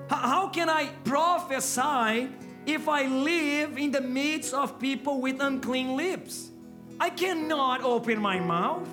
How 0.08 0.48
can 0.48 0.70
I 0.70 0.86
prophesy 1.04 2.30
if 2.66 2.88
I 2.88 3.06
live 3.06 3.76
in 3.76 3.90
the 3.90 4.00
midst 4.00 4.54
of 4.54 4.78
people 4.78 5.20
with 5.20 5.40
unclean 5.40 5.96
lips? 5.96 6.50
I 6.98 7.10
cannot 7.10 7.82
open 7.82 8.18
my 8.18 8.40
mouth. 8.40 8.88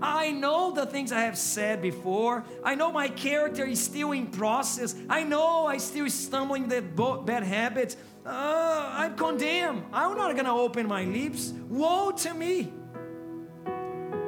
I 0.00 0.30
know 0.32 0.72
the 0.72 0.86
things 0.86 1.12
I 1.12 1.20
have 1.20 1.38
said 1.38 1.80
before. 1.80 2.44
I 2.64 2.74
know 2.74 2.92
my 2.92 3.08
character 3.08 3.64
is 3.64 3.82
still 3.82 4.12
in 4.12 4.26
process. 4.26 4.94
I 5.08 5.22
know 5.24 5.66
I 5.66 5.78
still 5.78 6.08
stumbling 6.10 6.68
the 6.68 6.82
bad 6.82 7.42
habits. 7.42 7.96
Uh, 8.24 8.90
I'm 8.92 9.16
condemned. 9.16 9.84
I'm 9.92 10.16
not 10.16 10.34
gonna 10.36 10.54
open 10.54 10.86
my 10.86 11.04
lips. 11.04 11.52
Woe 11.68 12.10
to 12.12 12.34
me. 12.34 12.72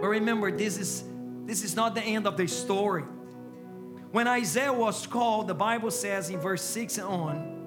But 0.01 0.09
remember, 0.09 0.51
this 0.51 0.79
is 0.79 1.05
this 1.45 1.65
is 1.65 1.75
not 1.75 1.95
the 1.95 2.03
end 2.03 2.27
of 2.27 2.37
the 2.37 2.47
story. 2.47 3.05
When 4.13 4.27
Isaiah 4.27 4.73
was 4.73 5.07
called, 5.07 5.49
the 5.49 5.55
Bible 5.55 5.91
says 5.91 6.31
in 6.31 6.41
verse 6.41 6.63
6 6.63 6.99
and 6.99 7.07
on, 7.07 7.59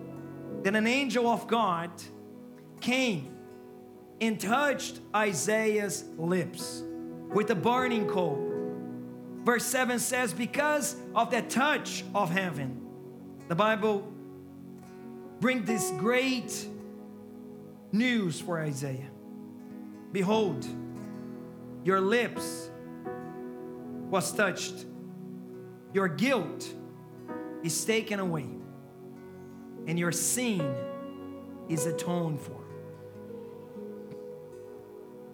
that 0.64 0.76
an 0.76 0.88
angel 0.88 1.28
of 1.28 1.48
God 1.48 1.90
came 2.80 3.36
and 4.20 4.40
touched 4.40 5.00
Isaiah's 5.16 6.04
lips 6.18 6.84
with 7.30 7.50
a 7.50 7.56
burning 7.56 8.08
coal. 8.08 8.48
Verse 9.44 9.66
7 9.66 9.98
says, 9.98 10.34
Because 10.34 10.96
of 11.16 11.32
that 11.32 11.50
touch 11.50 12.04
of 12.14 12.30
heaven, 12.30 12.80
the 13.48 13.56
Bible 13.56 14.08
brings 15.40 15.66
this 15.66 15.90
great 15.98 16.68
news 17.92 18.40
for 18.40 18.60
Isaiah. 18.60 19.10
Behold, 20.12 20.68
your 21.84 22.02
lips 22.02 22.70
was 24.10 24.32
touched, 24.34 24.86
your 25.94 26.08
guilt 26.08 26.74
is 27.64 27.86
taken 27.86 28.20
away, 28.20 28.48
and 29.88 29.98
your 29.98 30.12
sin 30.12 30.76
is 31.70 31.86
atoned 31.86 32.40
for. 32.40 32.64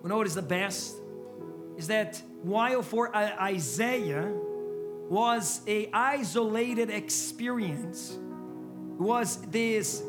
You 0.03 0.09
know 0.09 0.17
what 0.17 0.27
is 0.27 0.35
the 0.35 0.41
best? 0.41 0.95
is 1.77 1.87
that 1.87 2.21
while 2.41 2.81
for 2.81 3.15
uh, 3.15 3.35
Isaiah 3.39 4.33
was 5.09 5.61
a 5.67 5.89
isolated 5.93 6.89
experience, 6.89 8.17
was 8.97 9.37
this 9.51 10.01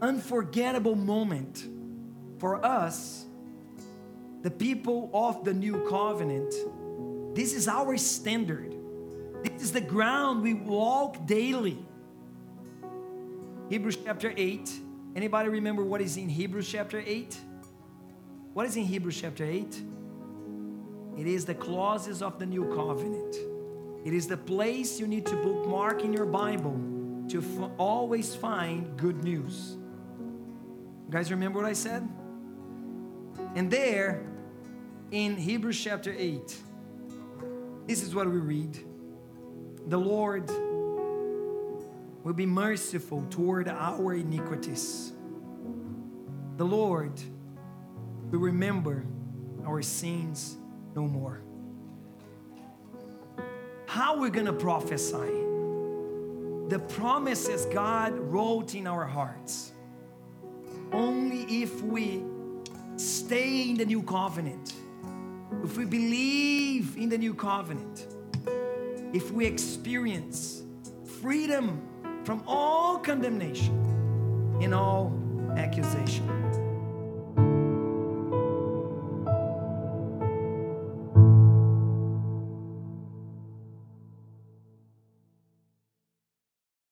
unforgettable 0.00 0.96
moment 0.96 1.68
for 2.38 2.64
us, 2.64 3.26
the 4.42 4.50
people 4.50 5.10
of 5.14 5.44
the 5.44 5.54
new 5.54 5.86
covenant. 5.88 6.52
This 7.34 7.54
is 7.54 7.68
our 7.68 7.96
standard. 7.96 8.74
This 9.42 9.62
is 9.62 9.72
the 9.72 9.80
ground 9.80 10.42
we 10.42 10.54
walk 10.54 11.26
daily. 11.26 11.78
Hebrews 13.70 13.98
chapter 14.04 14.32
8. 14.36 14.70
Anybody 15.14 15.48
remember 15.48 15.84
what 15.84 16.00
is 16.00 16.16
in 16.16 16.28
Hebrews 16.28 16.68
chapter 16.68 17.02
8? 17.04 17.36
What 18.52 18.66
is 18.66 18.76
in 18.76 18.84
Hebrews 18.84 19.20
chapter 19.20 19.44
8? 19.44 19.82
It 21.16 21.26
is 21.26 21.44
the 21.44 21.54
clauses 21.54 22.22
of 22.22 22.38
the 22.38 22.46
new 22.46 22.74
covenant. 22.74 23.36
It 24.04 24.12
is 24.12 24.26
the 24.26 24.36
place 24.36 24.98
you 24.98 25.06
need 25.06 25.24
to 25.26 25.36
bookmark 25.36 26.02
in 26.02 26.12
your 26.12 26.26
Bible 26.26 26.78
to 27.28 27.38
f- 27.38 27.70
always 27.78 28.34
find 28.34 28.96
good 28.96 29.22
news. 29.22 29.76
You 31.06 31.12
guys 31.12 31.30
remember 31.30 31.60
what 31.60 31.68
I 31.68 31.72
said? 31.72 32.08
And 33.54 33.70
there 33.70 34.31
in 35.12 35.36
Hebrews 35.36 35.78
chapter 35.78 36.14
8, 36.16 36.56
this 37.86 38.02
is 38.02 38.14
what 38.14 38.26
we 38.26 38.38
read 38.38 38.78
The 39.86 39.98
Lord 39.98 40.48
will 42.24 42.32
be 42.32 42.46
merciful 42.46 43.24
toward 43.28 43.68
our 43.68 44.14
iniquities. 44.14 45.12
The 46.56 46.64
Lord 46.64 47.12
will 48.30 48.38
remember 48.38 49.04
our 49.66 49.82
sins 49.82 50.56
no 50.96 51.06
more. 51.06 51.42
How 53.86 54.18
we're 54.18 54.30
going 54.30 54.46
to 54.46 54.52
prophesy? 54.54 55.42
The 56.68 56.82
promises 56.88 57.66
God 57.66 58.14
wrote 58.18 58.74
in 58.74 58.86
our 58.86 59.04
hearts. 59.04 59.72
Only 60.90 61.62
if 61.62 61.82
we 61.82 62.22
stay 62.96 63.68
in 63.70 63.76
the 63.76 63.84
new 63.84 64.02
covenant, 64.02 64.74
if 65.62 65.76
we 65.76 65.84
believe 65.84 66.96
in 66.96 67.08
the 67.08 67.18
new 67.18 67.34
covenant, 67.34 68.08
if 69.12 69.30
we 69.30 69.46
experience 69.46 70.62
freedom 71.20 71.80
from 72.24 72.42
all 72.46 72.98
condemnation 72.98 73.74
and 74.60 74.74
all 74.74 75.12
accusation. 75.56 76.61